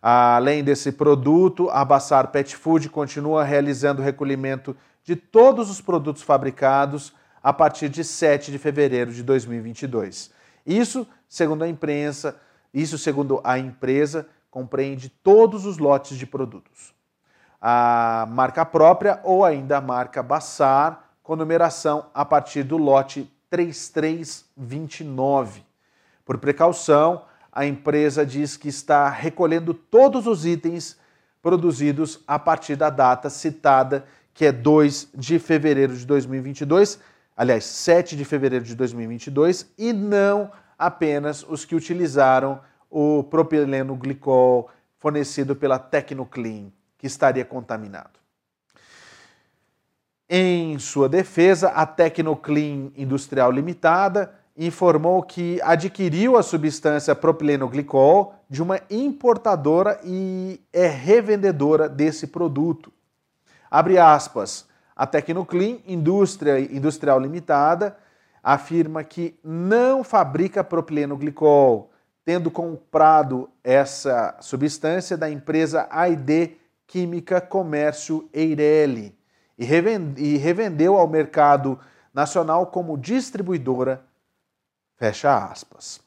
[0.00, 6.22] Além desse produto, a Bassar Pet Food continua realizando o recolhimento de todos os produtos
[6.22, 10.30] fabricados a partir de 7 de fevereiro de 2022.
[10.64, 12.36] Isso, segundo a imprensa,
[12.72, 16.94] isso segundo a empresa, compreende todos os lotes de produtos.
[17.60, 25.62] A marca própria ou ainda a marca Bassar, com numeração a partir do lote 3329.
[26.24, 30.96] Por precaução, a empresa diz que está recolhendo todos os itens
[31.42, 36.98] produzidos a partir da data citada, que é 2 de fevereiro de 2022,
[37.36, 44.70] aliás, 7 de fevereiro de 2022, e não apenas os que utilizaram o propileno glicol
[44.98, 48.21] fornecido pela Tecnoclean, que estaria contaminado.
[50.34, 58.80] Em sua defesa, a Tecnoclean Industrial Limitada informou que adquiriu a substância propilenoglicol de uma
[58.88, 62.90] importadora e é revendedora desse produto.
[63.70, 64.66] Abre aspas.
[64.96, 67.94] A Tecnoclean Indústria Industrial Limitada
[68.42, 71.90] afirma que não fabrica propilenoglicol,
[72.24, 76.56] tendo comprado essa substância da empresa AID
[76.86, 79.20] Química Comércio Eireli
[79.62, 81.78] e revendeu ao mercado
[82.12, 84.04] nacional como distribuidora
[85.02, 86.00] Fecha aspas.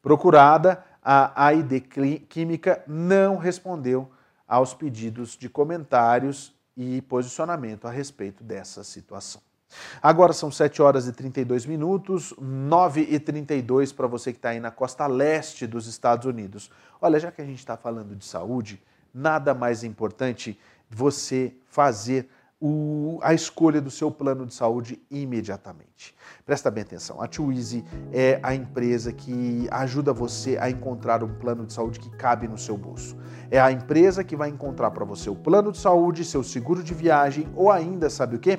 [0.00, 1.80] Procurada, a AID
[2.28, 4.08] Química não respondeu
[4.46, 9.42] aos pedidos de comentários e posicionamento a respeito dessa situação.
[10.00, 14.60] Agora são 7 horas e 32 minutos, 9 e 32 para você que está aí
[14.60, 16.70] na costa leste dos Estados Unidos.
[17.00, 18.80] Olha, já que a gente está falando de saúde,
[19.12, 20.56] nada mais importante
[20.88, 22.30] você fazer
[22.60, 26.14] o, a escolha do seu plano de saúde imediatamente.
[26.44, 27.82] Presta bem atenção, a Twizy
[28.12, 32.58] é a empresa que ajuda você a encontrar um plano de saúde que cabe no
[32.58, 33.16] seu bolso.
[33.50, 36.92] É a empresa que vai encontrar para você o plano de saúde, seu seguro de
[36.92, 38.58] viagem ou ainda, sabe o que?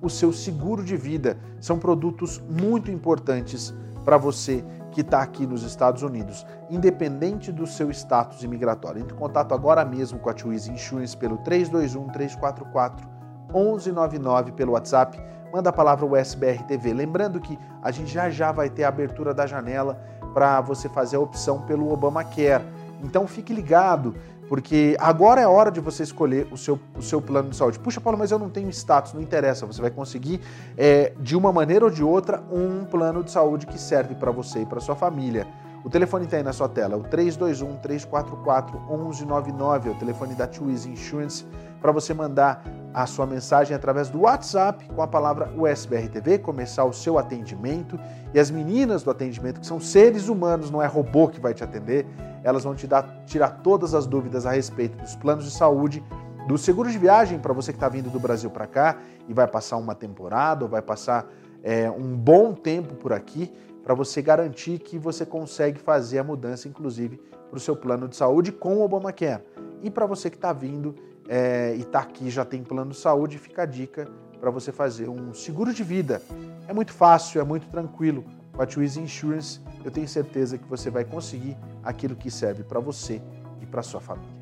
[0.00, 1.36] O seu seguro de vida.
[1.60, 3.74] São produtos muito importantes
[4.04, 9.02] para você que está aqui nos Estados Unidos, independente do seu status imigratório.
[9.02, 13.19] Entre em contato agora mesmo com a Twizy Insurance pelo 321 344
[13.52, 15.20] 1199 pelo WhatsApp,
[15.52, 16.92] manda a palavra USBR TV.
[16.92, 20.00] Lembrando que a gente já já vai ter a abertura da janela
[20.32, 22.64] para você fazer a opção pelo Obamacare.
[23.02, 24.14] Então fique ligado,
[24.48, 27.78] porque agora é hora de você escolher o seu, o seu plano de saúde.
[27.78, 29.66] Puxa, Paulo, mas eu não tenho status, não interessa.
[29.66, 30.40] Você vai conseguir,
[30.76, 34.62] é, de uma maneira ou de outra, um plano de saúde que serve para você
[34.62, 35.46] e para sua família.
[35.82, 41.46] O telefone está aí na sua tela, o 321-344-1199, é o telefone da Twizy Insurance,
[41.80, 46.84] para você mandar a sua mensagem através do WhatsApp com a palavra USBR TV, começar
[46.84, 47.98] o seu atendimento.
[48.34, 51.62] E as meninas do atendimento, que são seres humanos, não é robô que vai te
[51.62, 52.06] atender,
[52.42, 56.02] elas vão te dar, tirar todas as dúvidas a respeito dos planos de saúde,
[56.48, 59.46] do seguro de viagem para você que está vindo do Brasil para cá e vai
[59.46, 61.26] passar uma temporada ou vai passar
[61.62, 63.52] é, um bom tempo por aqui,
[63.84, 68.16] para você garantir que você consegue fazer a mudança, inclusive, para o seu plano de
[68.16, 69.42] saúde com o Obamacare.
[69.82, 70.94] E para você que está vindo
[71.28, 74.08] é, e está aqui já tem plano de saúde, fica a dica
[74.40, 76.22] para você fazer um seguro de vida.
[76.66, 78.24] É muito fácil, é muito tranquilo.
[78.52, 82.80] Com a Twizy Insurance, eu tenho certeza que você vai conseguir aquilo que serve para
[82.80, 83.22] você
[83.60, 84.40] e para sua família.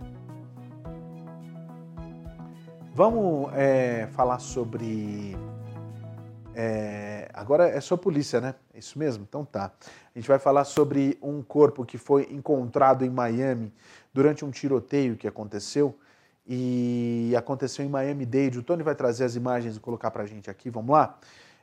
[2.94, 5.36] Vamos é, falar sobre.
[6.54, 8.56] É, agora é só polícia, né?
[8.74, 9.24] É isso mesmo?
[9.28, 9.70] Então tá.
[10.14, 13.72] A gente vai falar sobre um corpo que foi encontrado em Miami
[14.12, 15.96] durante um tiroteio que aconteceu
[16.48, 18.58] e aconteceu em Miami-Dade.
[18.58, 21.18] O Tony vai trazer as imagens e colocar para a gente aqui, vamos lá?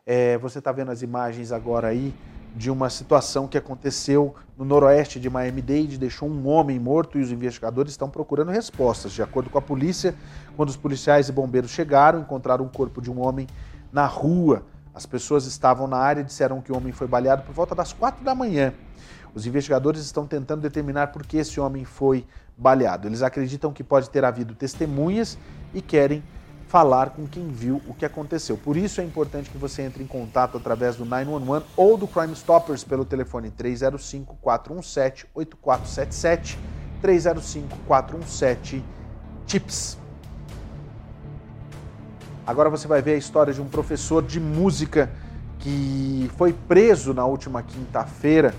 [0.06, 2.14] É, você está vendo as imagens agora aí
[2.56, 7.32] de uma situação que aconteceu no noroeste de Miami-Dade, deixou um homem morto e os
[7.32, 9.12] investigadores estão procurando respostas.
[9.12, 10.14] De acordo com a polícia,
[10.56, 13.48] quando os policiais e bombeiros chegaram, encontraram o corpo de um homem
[13.92, 14.64] na rua.
[14.94, 17.92] As pessoas estavam na área e disseram que o homem foi baleado por volta das
[17.92, 18.74] quatro da manhã.
[19.36, 22.26] Os investigadores estão tentando determinar por que esse homem foi
[22.58, 23.06] baleado.
[23.06, 25.38] Eles acreditam que pode ter havido testemunhas
[25.74, 26.24] e querem
[26.68, 28.58] falar com quem viu o que aconteceu.
[28.58, 32.32] Por isso é importante que você entre em contato através do 911 ou do Crime
[32.34, 36.58] Stoppers pelo telefone 305 417 8477
[37.02, 38.84] 305 417
[39.46, 39.98] TIPS.
[42.48, 45.12] Agora você vai ver a história de um professor de música
[45.60, 48.54] que foi preso na última quinta-feira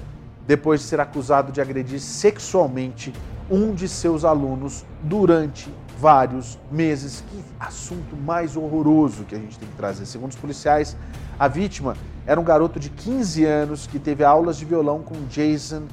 [0.46, 3.12] depois de ser acusado de agredir sexualmente
[3.50, 7.24] um de seus alunos durante vários meses.
[7.30, 10.06] Que assunto mais horroroso que a gente tem que trazer.
[10.06, 10.96] Segundo os policiais,
[11.38, 15.84] a vítima era um garoto de 15 anos que teve aulas de violão com Jason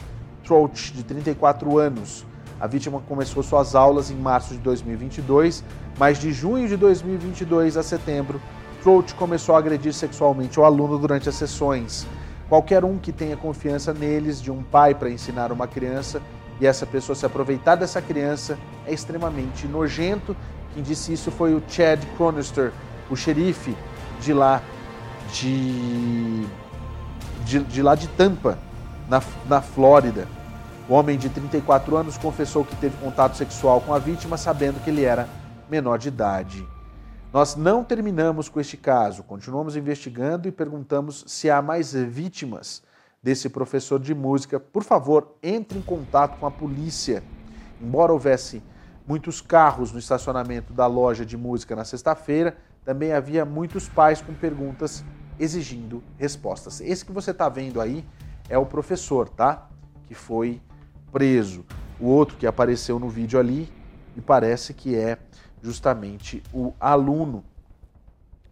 [0.43, 2.25] Trout, de 34 anos.
[2.59, 5.63] A vítima começou suas aulas em março de 2022,
[5.97, 8.41] mas de junho de 2022 a setembro,
[8.81, 12.07] Trout começou a agredir sexualmente o aluno durante as sessões.
[12.53, 16.21] Qualquer um que tenha confiança neles, de um pai para ensinar uma criança,
[16.61, 20.37] e essa pessoa se aproveitar dessa criança é extremamente nojento.
[20.71, 22.71] Quem disse isso foi o Chad Cronister,
[23.09, 23.75] o xerife
[24.21, 24.61] de lá
[25.31, 26.45] de,
[27.43, 28.59] de, de lá de Tampa,
[29.09, 30.27] na, na Flórida.
[30.87, 34.91] O homem de 34 anos confessou que teve contato sexual com a vítima, sabendo que
[34.91, 35.27] ele era
[35.67, 36.63] menor de idade.
[37.33, 42.83] Nós não terminamos com este caso, continuamos investigando e perguntamos se há mais vítimas
[43.23, 47.23] desse professor de música, por favor, entre em contato com a polícia.
[47.81, 48.61] Embora houvesse
[49.07, 52.55] muitos carros no estacionamento da loja de música na sexta-feira,
[52.85, 55.03] também havia muitos pais com perguntas
[55.39, 56.81] exigindo respostas.
[56.81, 58.05] Esse que você está vendo aí
[58.47, 59.67] é o professor, tá?
[60.05, 60.61] Que foi
[61.11, 61.65] preso.
[61.99, 63.73] O outro que apareceu no vídeo ali
[64.15, 65.17] e parece que é
[65.63, 67.43] justamente o aluno.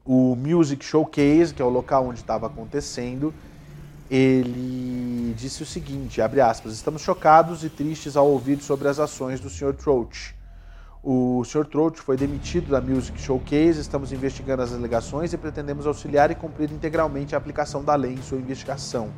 [0.03, 3.33] O Music Showcase, que é o local onde estava acontecendo,
[4.09, 9.39] ele disse o seguinte, abre aspas, estamos chocados e tristes ao ouvir sobre as ações
[9.39, 9.73] do Sr.
[9.73, 10.35] Trout.
[11.03, 11.65] O Sr.
[11.65, 16.71] Trout foi demitido da Music Showcase, estamos investigando as alegações e pretendemos auxiliar e cumprir
[16.71, 19.09] integralmente a aplicação da lei em sua investigação.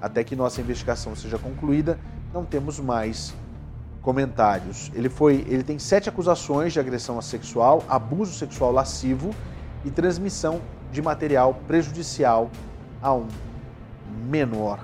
[0.00, 1.98] Até que nossa investigação seja concluída,
[2.32, 3.34] não temos mais
[4.02, 4.90] comentários.
[4.94, 9.30] Ele foi, ele tem sete acusações de agressão sexual, abuso sexual lascivo
[9.84, 12.50] e transmissão de material prejudicial
[13.02, 13.28] a um
[14.28, 14.80] menor.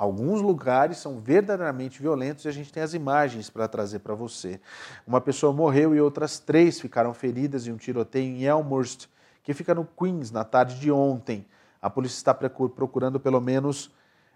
[0.01, 4.59] Alguns lugares são verdadeiramente violentos e a gente tem as imagens para trazer para você.
[5.07, 9.09] Uma pessoa morreu e outras três ficaram feridas em um tiroteio em Elmhurst,
[9.42, 11.44] que fica no Queens, na tarde de ontem.
[11.82, 13.92] A polícia está procurando pelo menos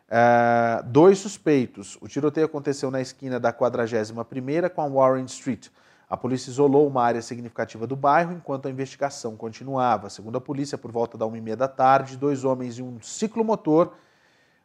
[0.06, 1.96] Uh, dois suspeitos.
[1.98, 5.68] O tiroteio aconteceu na esquina da 41ª com a Warren Street.
[6.08, 10.10] A polícia isolou uma área significativa do bairro enquanto a investigação continuava.
[10.10, 13.94] Segundo a polícia, por volta da 1h30 da tarde, dois homens e um ciclomotor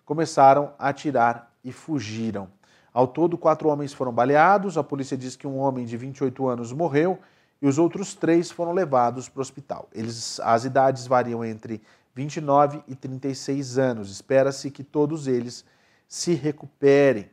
[0.09, 2.49] começaram a atirar e fugiram.
[2.91, 4.75] Ao todo, quatro homens foram baleados.
[4.75, 7.19] A polícia diz que um homem de 28 anos morreu
[7.61, 9.87] e os outros três foram levados para o hospital.
[9.93, 11.79] Eles, as idades variam entre
[12.15, 14.09] 29 e 36 anos.
[14.09, 15.63] Espera-se que todos eles
[16.07, 17.29] se recuperem.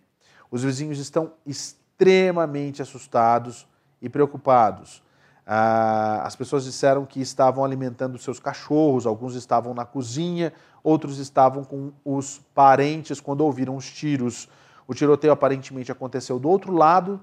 [0.51, 3.67] Os vizinhos estão extremamente assustados
[4.03, 5.03] e preocupados.
[5.49, 11.63] Ah, as pessoas disseram que estavam alimentando seus cachorros, alguns estavam na cozinha, outros estavam
[11.63, 14.49] com os parentes quando ouviram os tiros.
[14.89, 17.21] O tiroteio aparentemente aconteceu do outro lado,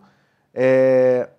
[0.53, 1.29] é,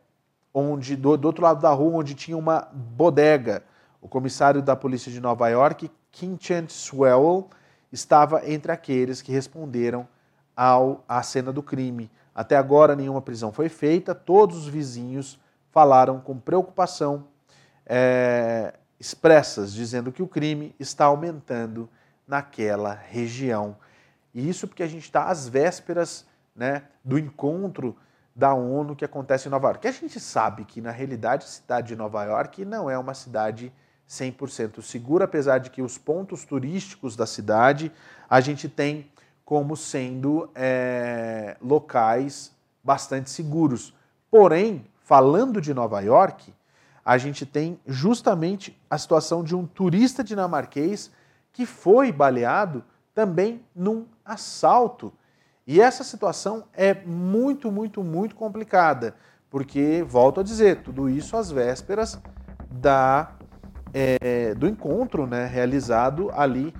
[0.52, 3.64] onde do, do outro lado da rua, onde tinha uma bodega.
[4.02, 7.48] O comissário da polícia de Nova York, Kinchant Swell,
[7.90, 10.06] estava entre aqueles que responderam
[10.54, 12.10] ao, à cena do crime.
[12.34, 15.38] Até agora, nenhuma prisão foi feita, todos os vizinhos
[15.74, 17.26] falaram com preocupação
[17.84, 21.90] é, expressas, dizendo que o crime está aumentando
[22.28, 23.76] naquela região.
[24.32, 27.96] E isso porque a gente está às vésperas né, do encontro
[28.36, 29.88] da ONU que acontece em Nova York.
[29.88, 33.72] A gente sabe que, na realidade, a cidade de Nova York não é uma cidade
[34.08, 37.90] 100% segura, apesar de que os pontos turísticos da cidade
[38.30, 39.10] a gente tem
[39.44, 42.52] como sendo é, locais
[42.82, 43.92] bastante seguros.
[44.30, 46.52] Porém, falando de Nova York,
[47.04, 51.12] a gente tem justamente a situação de um turista dinamarquês
[51.52, 52.82] que foi baleado
[53.14, 55.12] também num assalto.
[55.66, 59.14] E essa situação é muito, muito, muito complicada,
[59.50, 62.18] porque, volto a dizer, tudo isso às vésperas
[62.70, 63.32] da,
[63.92, 66.74] é, do encontro né, realizado ali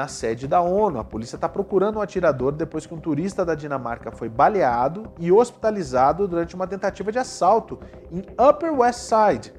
[0.00, 0.98] na sede da ONU.
[0.98, 5.30] A polícia está procurando um atirador depois que um turista da Dinamarca foi baleado e
[5.30, 7.78] hospitalizado durante uma tentativa de assalto
[8.10, 9.52] em Upper West Side.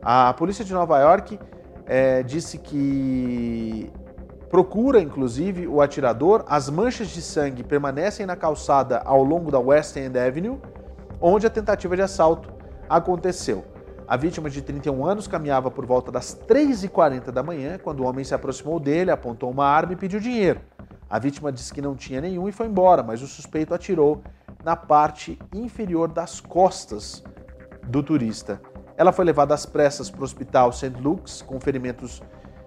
[0.00, 1.40] A polícia de Nova York
[1.86, 3.92] é, disse que
[4.48, 6.44] procura, inclusive, o atirador.
[6.46, 10.60] As manchas de sangue permanecem na calçada ao longo da West End Avenue,
[11.20, 12.48] onde a tentativa de assalto
[12.88, 13.64] aconteceu.
[14.10, 18.24] A vítima de 31 anos caminhava por volta das 3h40 da manhã quando o homem
[18.24, 20.60] se aproximou dele, apontou uma arma e pediu dinheiro.
[21.08, 24.20] A vítima disse que não tinha nenhum e foi embora, mas o suspeito atirou
[24.64, 27.22] na parte inferior das costas
[27.86, 28.60] do turista.
[28.96, 30.88] Ela foi levada às pressas para o hospital St.
[31.00, 32.20] Luke's com ferimentos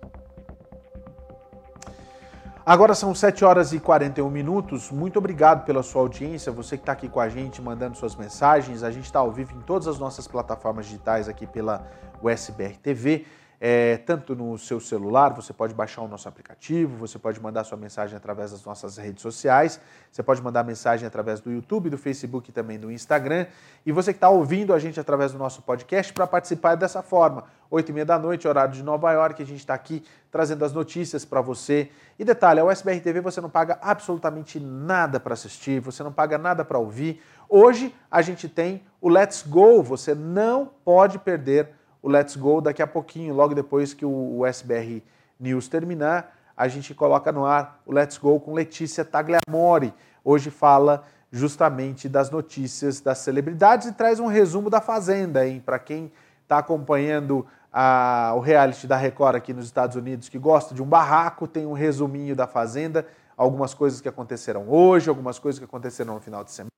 [2.66, 4.90] Agora são 7 horas e 41 minutos.
[4.90, 8.82] Muito obrigado pela sua audiência, você que está aqui com a gente, mandando suas mensagens.
[8.82, 11.86] A gente está ao vivo em todas as nossas plataformas digitais aqui pela
[12.22, 13.26] USBR TV
[13.66, 17.78] é, tanto no seu celular, você pode baixar o nosso aplicativo, você pode mandar sua
[17.78, 19.80] mensagem através das nossas redes sociais,
[20.12, 23.46] você pode mandar mensagem através do YouTube, do Facebook e também do Instagram.
[23.86, 27.44] E você que está ouvindo a gente através do nosso podcast para participar dessa forma.
[27.70, 30.74] Oito e meia da noite, horário de Nova York, a gente está aqui trazendo as
[30.74, 31.88] notícias para você.
[32.18, 36.36] E detalhe, a USBR TV você não paga absolutamente nada para assistir, você não paga
[36.36, 37.22] nada para ouvir.
[37.48, 42.82] Hoje a gente tem o Let's Go, você não pode perder o Let's Go daqui
[42.82, 45.02] a pouquinho, logo depois que o SBR
[45.40, 49.90] News terminar, a gente coloca no ar o Let's Go com Letícia Tagliamori.
[50.22, 55.62] Hoje fala justamente das notícias das celebridades e traz um resumo da Fazenda, hein?
[55.64, 60.74] Para quem está acompanhando a, o reality da Record aqui nos Estados Unidos, que gosta
[60.74, 65.58] de um barraco, tem um resuminho da Fazenda, algumas coisas que aconteceram hoje, algumas coisas
[65.58, 66.70] que aconteceram no final de semana.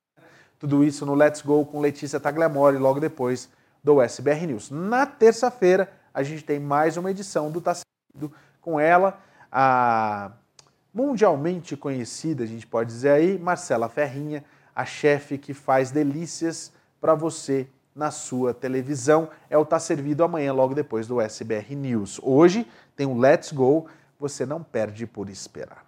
[0.56, 3.50] Tudo isso no Let's Go com Letícia Tagliamori, logo depois
[3.86, 4.68] do SBR News.
[4.68, 9.20] Na terça-feira, a gente tem mais uma edição do Tá Seguido com ela,
[9.50, 10.32] a
[10.92, 14.42] mundialmente conhecida, a gente pode dizer aí, Marcela Ferrinha,
[14.74, 19.30] a chefe que faz delícias para você na sua televisão.
[19.48, 22.18] É o Tá Servido amanhã, logo depois do SBR News.
[22.24, 22.66] Hoje
[22.96, 23.86] tem o Let's Go,
[24.18, 25.85] você não perde por esperar.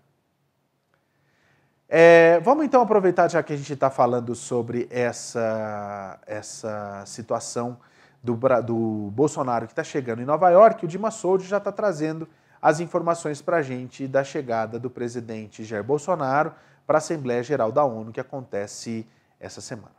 [1.91, 7.78] É, vamos então aproveitar, já que a gente está falando sobre essa, essa situação
[8.22, 12.28] do, do Bolsonaro que está chegando em Nova York, o Dima Souza já está trazendo
[12.61, 16.53] as informações para a gente da chegada do presidente Jair Bolsonaro
[16.86, 19.07] para a Assembleia Geral da ONU, que acontece
[19.41, 19.97] essa semana.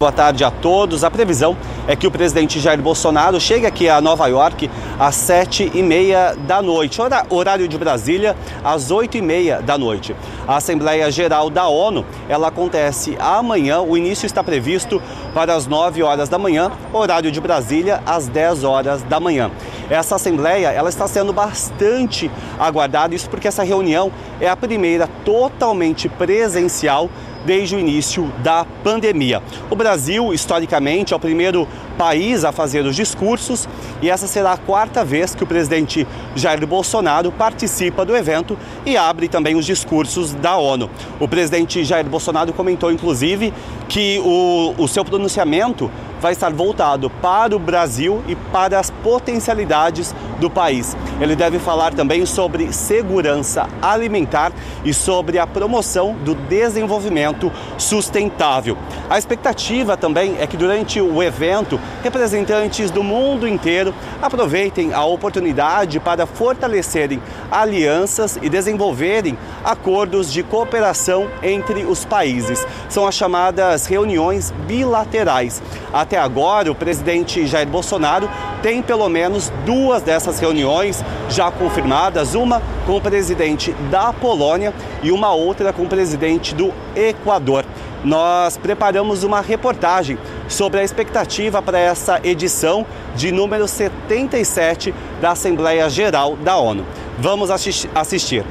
[0.00, 1.02] Boa tarde a todos.
[1.02, 1.56] A previsão
[1.88, 6.36] é que o presidente Jair Bolsonaro chegue aqui a Nova York às sete e meia
[6.46, 10.14] da noite, horário de Brasília, às oito e meia da noite.
[10.46, 15.02] A Assembleia Geral da ONU, ela acontece amanhã, o início está previsto
[15.34, 19.50] para as nove horas da manhã, horário de Brasília, às dez horas da manhã.
[19.90, 26.08] Essa Assembleia, ela está sendo bastante aguardada, isso porque essa reunião é a primeira totalmente
[26.08, 27.10] presencial
[27.44, 29.42] desde o início da pandemia.
[29.70, 31.66] O Brasil, historicamente, é o primeiro
[31.96, 33.68] país a fazer os discursos
[34.00, 36.06] e essa será a quarta vez que o presidente
[36.36, 38.56] Jair Bolsonaro participa do evento
[38.86, 40.88] e abre também os discursos da ONU.
[41.18, 43.52] O presidente Jair Bolsonaro comentou, inclusive,
[43.88, 45.90] que o, o seu pronunciamento
[46.20, 50.96] vai estar voltado para o Brasil e para as potencialidades do país.
[51.20, 54.52] Ele deve falar também sobre segurança alimentar
[54.84, 58.76] e sobre a promoção do desenvolvimento sustentável.
[59.10, 65.98] A expectativa também é que durante o evento, representantes do mundo inteiro aproveitem a oportunidade
[65.98, 67.20] para fortalecerem
[67.50, 72.64] alianças e desenvolverem acordos de cooperação entre os países.
[72.88, 75.62] São as chamadas reuniões bilaterais.
[76.08, 78.30] Até agora, o presidente Jair Bolsonaro
[78.62, 84.72] tem pelo menos duas dessas reuniões já confirmadas, uma com o presidente da Polônia
[85.02, 87.62] e uma outra com o presidente do Equador.
[88.02, 90.16] Nós preparamos uma reportagem
[90.48, 96.86] sobre a expectativa para essa edição de número 77 da Assembleia Geral da ONU.
[97.18, 98.46] Vamos assistir.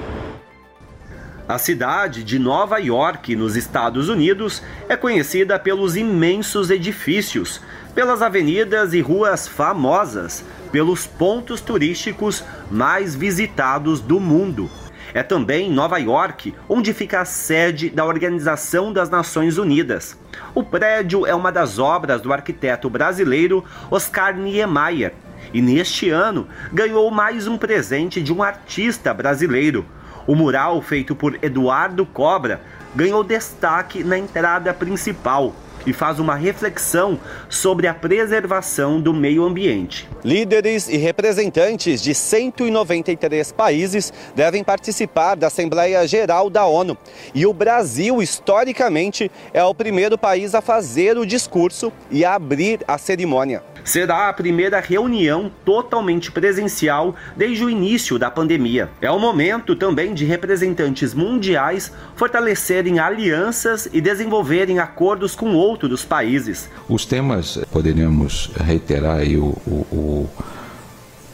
[1.48, 7.62] A cidade de Nova York, nos Estados Unidos, é conhecida pelos imensos edifícios,
[7.96, 10.44] pelas avenidas e ruas famosas,
[10.74, 14.70] pelos pontos turísticos mais visitados do mundo.
[15.14, 20.18] É também Nova York onde fica a sede da Organização das Nações Unidas.
[20.54, 25.14] O prédio é uma das obras do arquiteto brasileiro Oscar Niemeyer
[25.54, 29.86] e neste ano ganhou mais um presente de um artista brasileiro,
[30.28, 32.62] o mural feito por Eduardo Cobra
[32.94, 35.56] ganhou destaque na entrada principal
[35.86, 37.18] e faz uma reflexão
[37.48, 40.08] sobre a preservação do meio ambiente.
[40.22, 46.98] Líderes e representantes de 193 países devem participar da Assembleia Geral da ONU.
[47.34, 52.82] E o Brasil, historicamente, é o primeiro país a fazer o discurso e a abrir
[52.86, 58.90] a cerimônia será a primeira reunião totalmente presencial desde o início da pandemia.
[59.02, 66.70] É o momento também de representantes mundiais fortalecerem alianças e desenvolverem acordos com outros países.
[66.90, 70.30] Os temas, poderíamos reiterar aí o, o,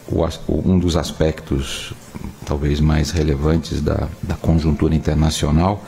[0.07, 1.91] o, um dos aspectos
[2.45, 5.83] talvez mais relevantes da, da conjuntura internacional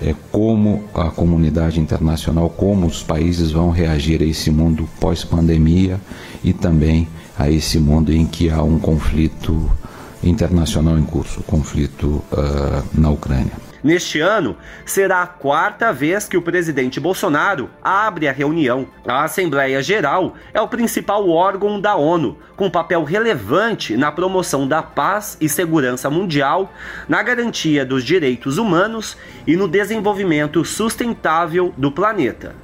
[0.00, 6.00] é, como a comunidade internacional, como os países vão reagir a esse mundo pós-pandemia
[6.42, 7.08] e também
[7.38, 9.70] a esse mundo em que há um conflito
[10.22, 13.67] internacional em curso, conflito uh, na Ucrânia.
[13.88, 14.54] Neste ano,
[14.84, 18.86] será a quarta vez que o presidente Bolsonaro abre a reunião.
[19.06, 24.82] A Assembleia Geral é o principal órgão da ONU, com papel relevante na promoção da
[24.82, 26.70] paz e segurança mundial,
[27.08, 29.16] na garantia dos direitos humanos
[29.46, 32.54] e no desenvolvimento sustentável do planeta.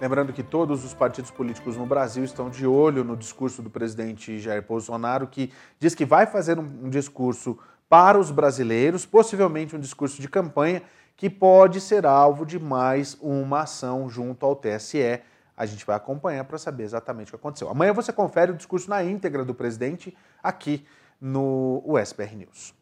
[0.00, 4.38] Lembrando que todos os partidos políticos no Brasil estão de olho no discurso do presidente
[4.38, 7.58] Jair Bolsonaro, que diz que vai fazer um, discurso
[7.88, 10.82] para os brasileiros, possivelmente um discurso de campanha
[11.16, 15.20] que pode ser alvo de mais uma ação junto ao TSE.
[15.56, 17.68] A gente vai acompanhar para saber exatamente o que aconteceu.
[17.68, 20.86] Amanhã você confere o discurso na íntegra do presidente aqui
[21.20, 22.72] no USPR News.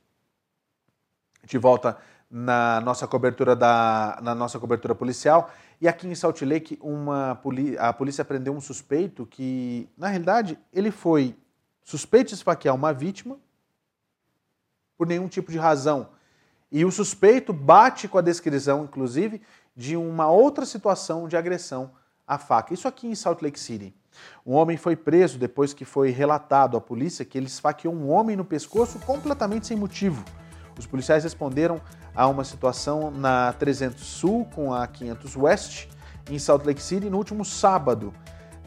[1.43, 1.97] Gente volta
[2.31, 5.49] na nossa cobertura da na nossa cobertura policial
[5.81, 7.41] e aqui em Salt Lake uma
[7.78, 11.37] a polícia prendeu um suspeito que na realidade ele foi
[11.85, 13.39] suspeito de esfaquear uma vítima
[14.97, 16.09] por nenhum tipo de razão.
[16.70, 19.40] E o suspeito bate com a descrição, inclusive,
[19.74, 21.93] de uma outra situação de agressão
[22.27, 22.74] à faca.
[22.74, 23.94] Isso aqui em Salt Lake City.
[24.44, 28.36] Um homem foi preso depois que foi relatado à polícia que ele esfaqueou um homem
[28.36, 30.24] no pescoço completamente sem motivo.
[30.78, 31.81] Os policiais responderam
[32.14, 35.89] a uma situação na 300 Sul com a 500 West
[36.31, 38.12] em Salt Lake City no último sábado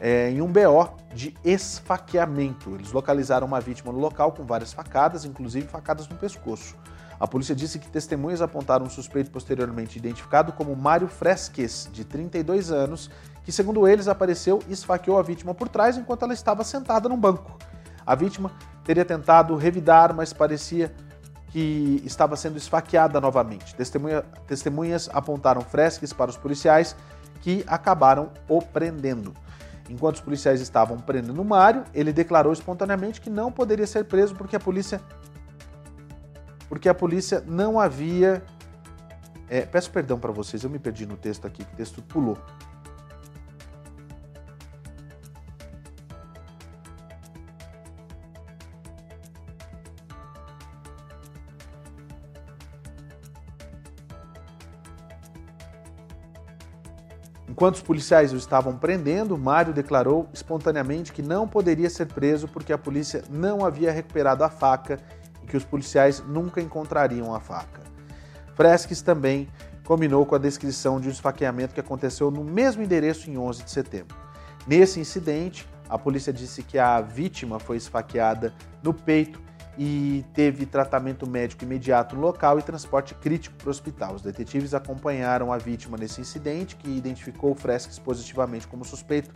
[0.00, 2.74] é, em um BO de esfaqueamento.
[2.74, 6.74] Eles localizaram uma vítima no local com várias facadas, inclusive facadas no pescoço.
[7.20, 12.72] A polícia disse que testemunhas apontaram um suspeito posteriormente identificado como Mário Fresques, de 32
[12.72, 13.10] anos,
[13.44, 17.18] que, segundo eles, apareceu e esfaqueou a vítima por trás enquanto ela estava sentada num
[17.18, 17.58] banco.
[18.06, 18.50] A vítima
[18.82, 20.94] teria tentado revidar, mas parecia
[21.48, 23.74] que estava sendo esfaqueada novamente.
[23.74, 26.96] Testemunha, testemunhas apontaram Fresques para os policiais,
[27.42, 29.34] que acabaram o prendendo.
[29.90, 34.54] Enquanto os policiais estavam prendendo Mário, ele declarou espontaneamente que não poderia ser preso porque
[34.54, 35.00] a polícia
[36.68, 38.40] porque a polícia não havia
[39.48, 42.38] é, peço perdão para vocês, eu me perdi no texto aqui, o texto pulou.
[57.60, 62.72] Enquanto os policiais o estavam prendendo, Mário declarou espontaneamente que não poderia ser preso porque
[62.72, 64.98] a polícia não havia recuperado a faca
[65.42, 67.82] e que os policiais nunca encontrariam a faca.
[68.54, 69.46] Fresques também
[69.84, 73.70] combinou com a descrição de um esfaqueamento que aconteceu no mesmo endereço em 11 de
[73.70, 74.16] setembro.
[74.66, 79.38] Nesse incidente, a polícia disse que a vítima foi esfaqueada no peito
[79.82, 84.14] e teve tratamento médico imediato no local e transporte crítico para o hospital.
[84.14, 89.30] Os detetives acompanharam a vítima nesse incidente, que identificou Fresques positivamente como suspeito,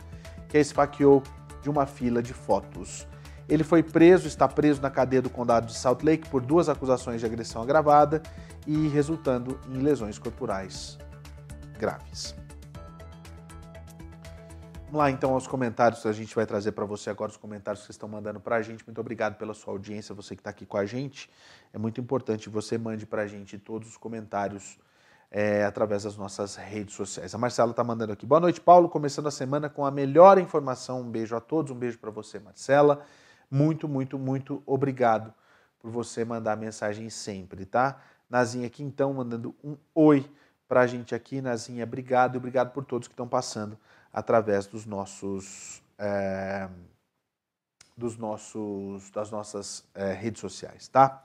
[0.47, 1.23] que a esfaqueou
[1.63, 3.07] de uma fila de fotos.
[3.49, 7.21] Ele foi preso, está preso na cadeia do condado de Salt Lake por duas acusações
[7.21, 8.21] de agressão agravada
[8.67, 10.99] e resultando em lesões corporais
[11.79, 12.35] graves.
[14.95, 17.87] Vamos lá então aos comentários, a gente vai trazer para você agora os comentários que
[17.87, 18.81] vocês estão mandando para a gente.
[18.87, 21.29] Muito obrigado pela sua audiência, você que está aqui com a gente.
[21.73, 24.79] É muito importante você mande para a gente todos os comentários
[25.29, 27.35] é, através das nossas redes sociais.
[27.35, 28.25] A Marcela está mandando aqui.
[28.25, 28.87] Boa noite, Paulo.
[28.87, 31.01] Começando a semana com a melhor informação.
[31.01, 33.01] Um beijo a todos, um beijo para você, Marcela.
[33.51, 35.33] Muito, muito, muito obrigado
[35.77, 38.01] por você mandar mensagem sempre, tá?
[38.29, 40.25] Nazinha aqui então mandando um oi
[40.67, 41.41] para a gente aqui.
[41.41, 43.77] Nazinha, obrigado e obrigado por todos que estão passando
[44.11, 46.69] através dos nossos, é,
[47.97, 51.21] dos nossos das nossas é, redes sociais, tá?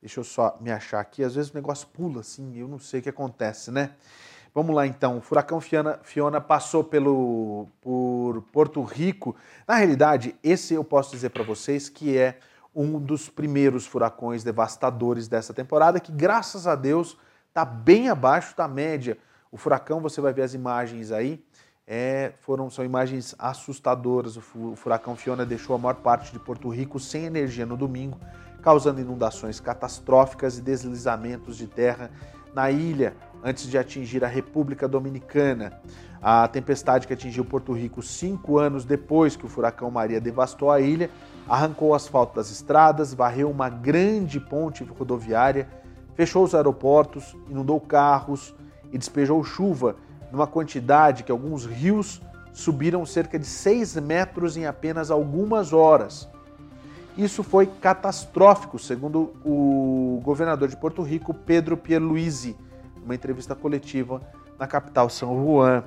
[0.00, 1.24] Deixa eu só me achar aqui.
[1.24, 3.94] Às vezes o negócio pula assim, eu não sei o que acontece, né?
[4.54, 5.18] Vamos lá então.
[5.18, 9.36] O furacão Fiona, Fiona passou pelo por Porto Rico.
[9.66, 12.38] Na realidade, esse eu posso dizer para vocês que é
[12.74, 17.18] um dos primeiros furacões devastadores dessa temporada, que graças a Deus
[17.56, 19.16] está bem abaixo da média.
[19.50, 21.42] O furacão, você vai ver as imagens aí,
[21.86, 24.36] é, foram, são imagens assustadoras.
[24.36, 28.20] O furacão Fiona deixou a maior parte de Porto Rico sem energia no domingo,
[28.60, 32.10] causando inundações catastróficas e deslizamentos de terra
[32.54, 35.80] na ilha antes de atingir a República Dominicana.
[36.20, 40.78] A tempestade que atingiu Porto Rico cinco anos depois que o furacão Maria devastou a
[40.78, 41.08] ilha
[41.48, 45.68] arrancou o asfalto das estradas, varreu uma grande ponte rodoviária,
[46.16, 48.54] fechou os aeroportos, inundou carros
[48.90, 49.96] e despejou chuva
[50.32, 52.20] numa quantidade que alguns rios
[52.52, 56.26] subiram cerca de 6 metros em apenas algumas horas.
[57.16, 62.56] Isso foi catastrófico, segundo o governador de Porto Rico, Pedro Pierluisi,
[63.00, 64.20] numa entrevista coletiva
[64.58, 65.84] na capital São Juan.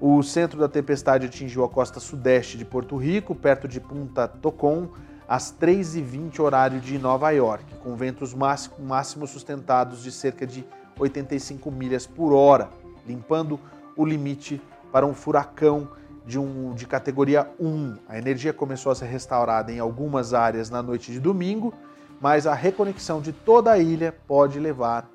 [0.00, 4.88] O centro da tempestade atingiu a costa sudeste de Porto Rico, perto de Punta Tocon,
[5.28, 10.64] às 3h20 horário de Nova York, com ventos máximos sustentados de cerca de
[10.98, 12.68] 85 milhas por hora
[13.06, 13.58] limpando
[13.96, 14.60] o limite
[14.92, 15.88] para um furacão
[16.26, 17.96] de, um, de categoria 1.
[18.08, 21.72] A energia começou a ser restaurada em algumas áreas na noite de domingo,
[22.20, 25.08] mas a reconexão de toda a ilha pode levar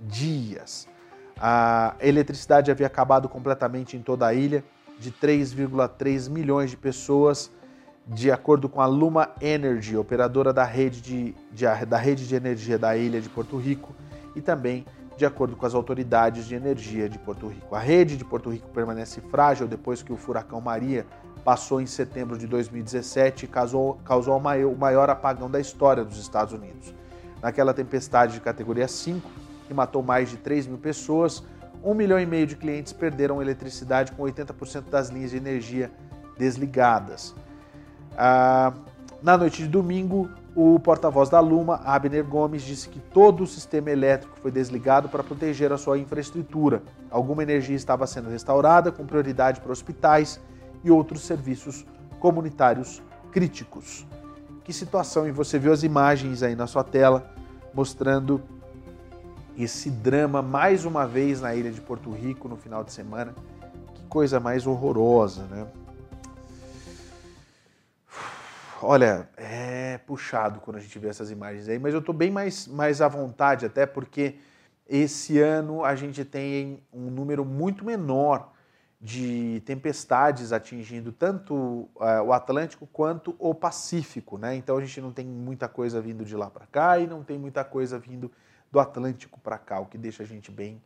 [0.00, 0.88] dias.
[1.38, 4.64] A eletricidade havia acabado completamente em toda a ilha,
[4.98, 7.50] de 3,3 milhões de pessoas,
[8.06, 12.78] de acordo com a Luma Energy, operadora da rede de, de, da rede de energia
[12.78, 13.94] da ilha de Porto Rico,
[14.34, 17.74] e também de acordo com as autoridades de energia de Porto Rico.
[17.74, 21.06] A rede de Porto Rico permanece frágil depois que o furacão Maria
[21.42, 26.52] passou em setembro de 2017 e causou, causou o maior apagão da história dos Estados
[26.52, 26.94] Unidos.
[27.40, 29.28] Naquela tempestade de categoria 5,
[29.66, 31.42] que matou mais de 3 mil pessoas,
[31.82, 35.90] um milhão e meio de clientes perderam eletricidade com 80% das linhas de energia
[36.38, 37.34] desligadas.
[38.16, 38.72] Ah,
[39.22, 43.90] na noite de domingo, o porta-voz da Luma, Abner Gomes, disse que todo o sistema
[43.90, 46.82] elétrico foi desligado para proteger a sua infraestrutura.
[47.10, 50.40] Alguma energia estava sendo restaurada, com prioridade para hospitais
[50.82, 51.84] e outros serviços
[52.18, 54.06] comunitários críticos.
[54.64, 55.28] Que situação!
[55.28, 57.30] E você viu as imagens aí na sua tela
[57.74, 58.40] mostrando
[59.58, 63.34] esse drama mais uma vez na ilha de Porto Rico no final de semana.
[63.94, 65.66] Que coisa mais horrorosa, né?
[68.82, 72.66] Olha, é puxado quando a gente vê essas imagens aí, mas eu estou bem mais,
[72.66, 74.36] mais à vontade, até porque
[74.86, 78.52] esse ano a gente tem um número muito menor
[79.00, 84.54] de tempestades atingindo tanto uh, o Atlântico quanto o Pacífico, né?
[84.56, 87.38] Então a gente não tem muita coisa vindo de lá para cá e não tem
[87.38, 88.30] muita coisa vindo
[88.70, 90.82] do Atlântico para cá, o que deixa a gente bem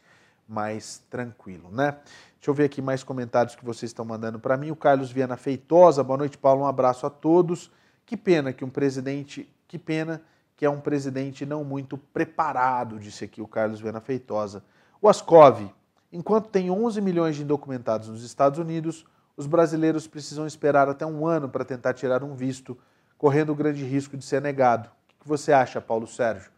[0.47, 1.99] mais tranquilo, né?
[2.37, 4.71] Deixa eu ver aqui mais comentários que vocês estão mandando para mim.
[4.71, 6.63] O Carlos Viana Feitosa, boa noite, Paulo.
[6.63, 7.71] Um abraço a todos.
[8.11, 10.21] Que pena que um presidente, que pena
[10.57, 14.65] que é um presidente não muito preparado, disse aqui o Carlos Viana Feitosa.
[15.01, 15.73] O Ascov,
[16.13, 19.07] enquanto tem 11 milhões de indocumentados nos Estados Unidos,
[19.37, 22.77] os brasileiros precisam esperar até um ano para tentar tirar um visto,
[23.17, 24.91] correndo o grande risco de ser negado.
[25.17, 26.51] O que você acha, Paulo Sérgio?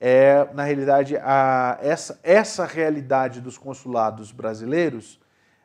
[0.00, 5.20] É, na realidade, a, essa, essa realidade dos consulados brasileiros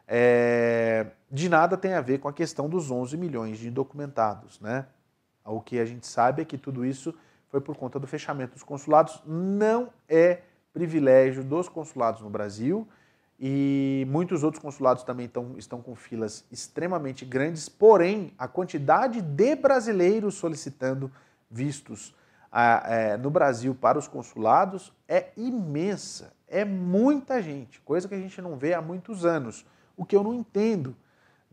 [0.08, 4.86] é, de nada tem a ver com a questão dos 11 milhões de indocumentados, né?
[5.46, 7.14] O que a gente sabe é que tudo isso
[7.50, 9.22] foi por conta do fechamento dos consulados.
[9.26, 10.42] Não é
[10.74, 12.88] privilégio dos consulados no Brasil
[13.40, 19.56] e muitos outros consulados também estão, estão com filas extremamente grandes, porém, a quantidade de
[19.56, 21.12] brasileiros solicitando
[21.50, 22.16] vistos
[22.52, 26.34] é, no Brasil para os consulados é imensa.
[26.48, 29.66] É muita gente, coisa que a gente não vê há muitos anos.
[29.98, 30.96] O que eu não entendo.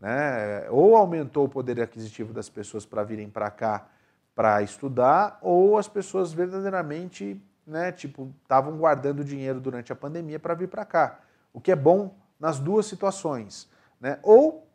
[0.03, 0.69] Né?
[0.69, 3.87] Ou aumentou o poder aquisitivo das pessoas para virem para cá
[4.35, 10.55] para estudar, ou as pessoas verdadeiramente, né, tipo, estavam guardando dinheiro durante a pandemia para
[10.55, 11.19] vir para cá.
[11.53, 13.69] O que é bom nas duas situações.
[14.01, 14.19] Né?
[14.23, 14.67] Ou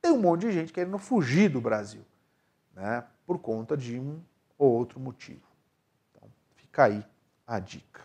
[0.00, 2.02] tem um monte de gente querendo fugir do Brasil,
[2.74, 3.04] né?
[3.26, 4.18] por conta de um
[4.58, 5.46] ou outro motivo.
[6.10, 7.06] Então, fica aí
[7.46, 8.00] a dica.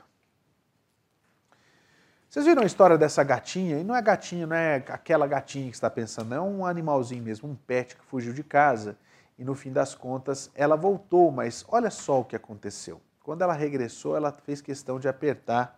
[2.31, 3.77] Vocês viram a história dessa gatinha?
[3.77, 7.49] E não é gatinha, não é aquela gatinha que está pensando, é um animalzinho mesmo,
[7.49, 8.95] um pet que fugiu de casa
[9.37, 13.01] e no fim das contas ela voltou, mas olha só o que aconteceu.
[13.21, 15.77] Quando ela regressou, ela fez questão de apertar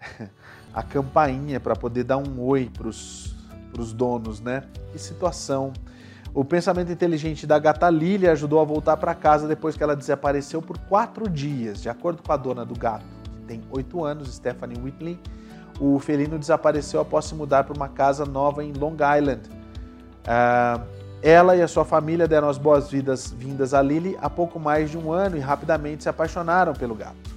[0.72, 4.64] a campainha para poder dar um oi para os donos, né?
[4.92, 5.70] Que situação.
[6.32, 10.62] O pensamento inteligente da gata Lily ajudou a voltar para casa depois que ela desapareceu
[10.62, 11.82] por quatro dias.
[11.82, 13.04] De acordo com a dona do gato,
[13.34, 15.20] que tem oito anos, Stephanie Whitley,
[15.78, 19.42] o felino desapareceu após se mudar para uma casa nova em Long Island.
[20.20, 24.96] Uh, ela e a sua família deram as boas-vindas a Lily há pouco mais de
[24.96, 27.30] um ano e rapidamente se apaixonaram pelo gato.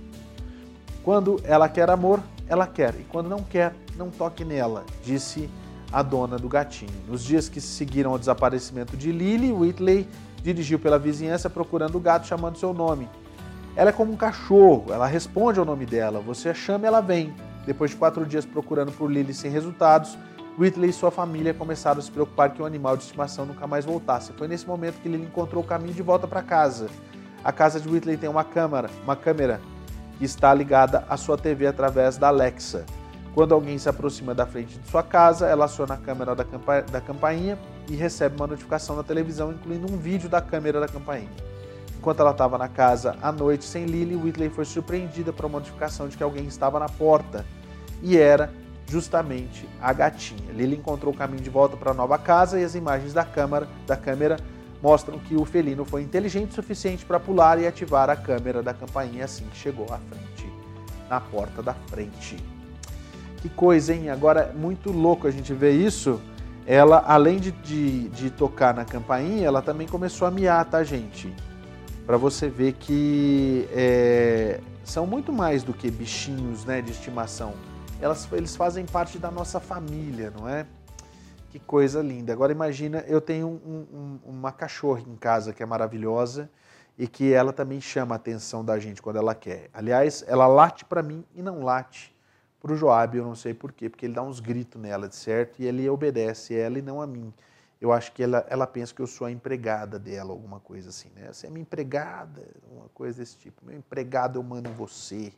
[1.04, 5.50] Quando ela quer amor, ela quer, e quando não quer, não toque nela, disse
[5.92, 6.94] a dona do gatinho.
[7.08, 10.08] Nos dias que seguiram ao desaparecimento de Lily, Whitley
[10.42, 13.10] dirigiu pela vizinhança procurando o gato chamando seu nome.
[13.76, 17.34] Ela é como um cachorro, ela responde ao nome dela, você a chama ela vem.
[17.66, 20.18] Depois de quatro dias procurando por Lily sem resultados,
[20.58, 23.86] Whitley e sua família começaram a se preocupar que o animal de estimação nunca mais
[23.86, 24.32] voltasse.
[24.34, 26.90] Foi nesse momento que Lily encontrou o caminho de volta para casa.
[27.44, 29.60] A casa de Whitley tem uma câmera, uma câmera
[30.18, 32.86] que está ligada à sua TV através da Alexa.
[33.34, 36.84] Quando alguém se aproxima da frente de sua casa, ela aciona a câmera da, campa
[36.84, 37.58] da campainha
[37.90, 41.53] e recebe uma notificação na televisão, incluindo um vídeo da câmera da campainha.
[42.04, 46.10] Enquanto ela estava na casa à noite sem Lily, Whitley foi surpreendida por uma notificação
[46.10, 47.46] de que alguém estava na porta
[48.02, 48.54] e era
[48.90, 50.52] justamente a gatinha.
[50.52, 53.70] Lily encontrou o caminho de volta para a nova casa e as imagens da câmera,
[53.88, 54.36] da câmera
[54.82, 58.74] mostram que o felino foi inteligente o suficiente para pular e ativar a câmera da
[58.74, 60.52] campainha assim que chegou à frente,
[61.10, 62.36] na porta da frente.
[63.38, 64.10] Que coisa, hein?
[64.10, 66.20] Agora, muito louco a gente ver isso.
[66.68, 71.34] Ela, além de, de, de tocar na campainha, ela também começou a miar, tá, gente?
[72.06, 77.54] Para você ver que é, são muito mais do que bichinhos né, de estimação.
[78.02, 80.66] Elas, eles fazem parte da nossa família, não é?
[81.50, 82.34] Que coisa linda.
[82.34, 86.50] Agora imagina, eu tenho um, um, uma cachorra em casa que é maravilhosa
[86.98, 89.70] e que ela também chama a atenção da gente quando ela quer.
[89.74, 92.14] Aliás, ela late para mim e não late
[92.62, 95.62] para o Joab, eu não sei porquê, porque ele dá uns gritos nela, de certo,
[95.62, 97.34] e ele obedece ela e não a mim
[97.84, 101.10] eu acho que ela, ela pensa que eu sou a empregada dela, alguma coisa assim,
[101.14, 101.28] né?
[101.34, 102.42] Você é minha empregada,
[102.72, 103.62] uma coisa desse tipo.
[103.66, 105.34] Meu empregado, eu mando você.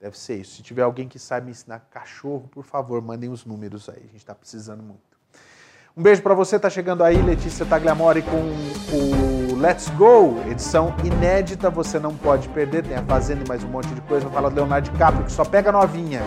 [0.00, 0.54] Deve ser isso.
[0.54, 3.96] Se tiver alguém que sabe me ensinar cachorro, por favor, mandem os números aí.
[3.96, 5.18] A gente está precisando muito.
[5.96, 6.60] Um beijo para você.
[6.60, 8.36] Tá chegando aí Letícia Tagliamore com
[8.94, 11.70] o Let's Go, edição inédita.
[11.70, 12.86] Você não pode perder.
[12.86, 14.30] Tem a Fazenda e mais um monte de coisa.
[14.30, 16.22] Fala do Leonardo DiCaprio, que só pega novinha.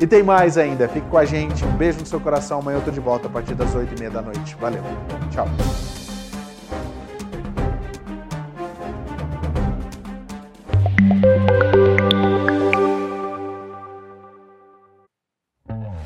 [0.00, 0.88] E tem mais ainda.
[0.88, 1.64] Fique com a gente.
[1.64, 2.60] Um beijo no seu coração.
[2.60, 4.56] Amanhã eu tô de volta a partir das 8h30 da noite.
[4.60, 4.82] Valeu.
[5.30, 5.48] Tchau.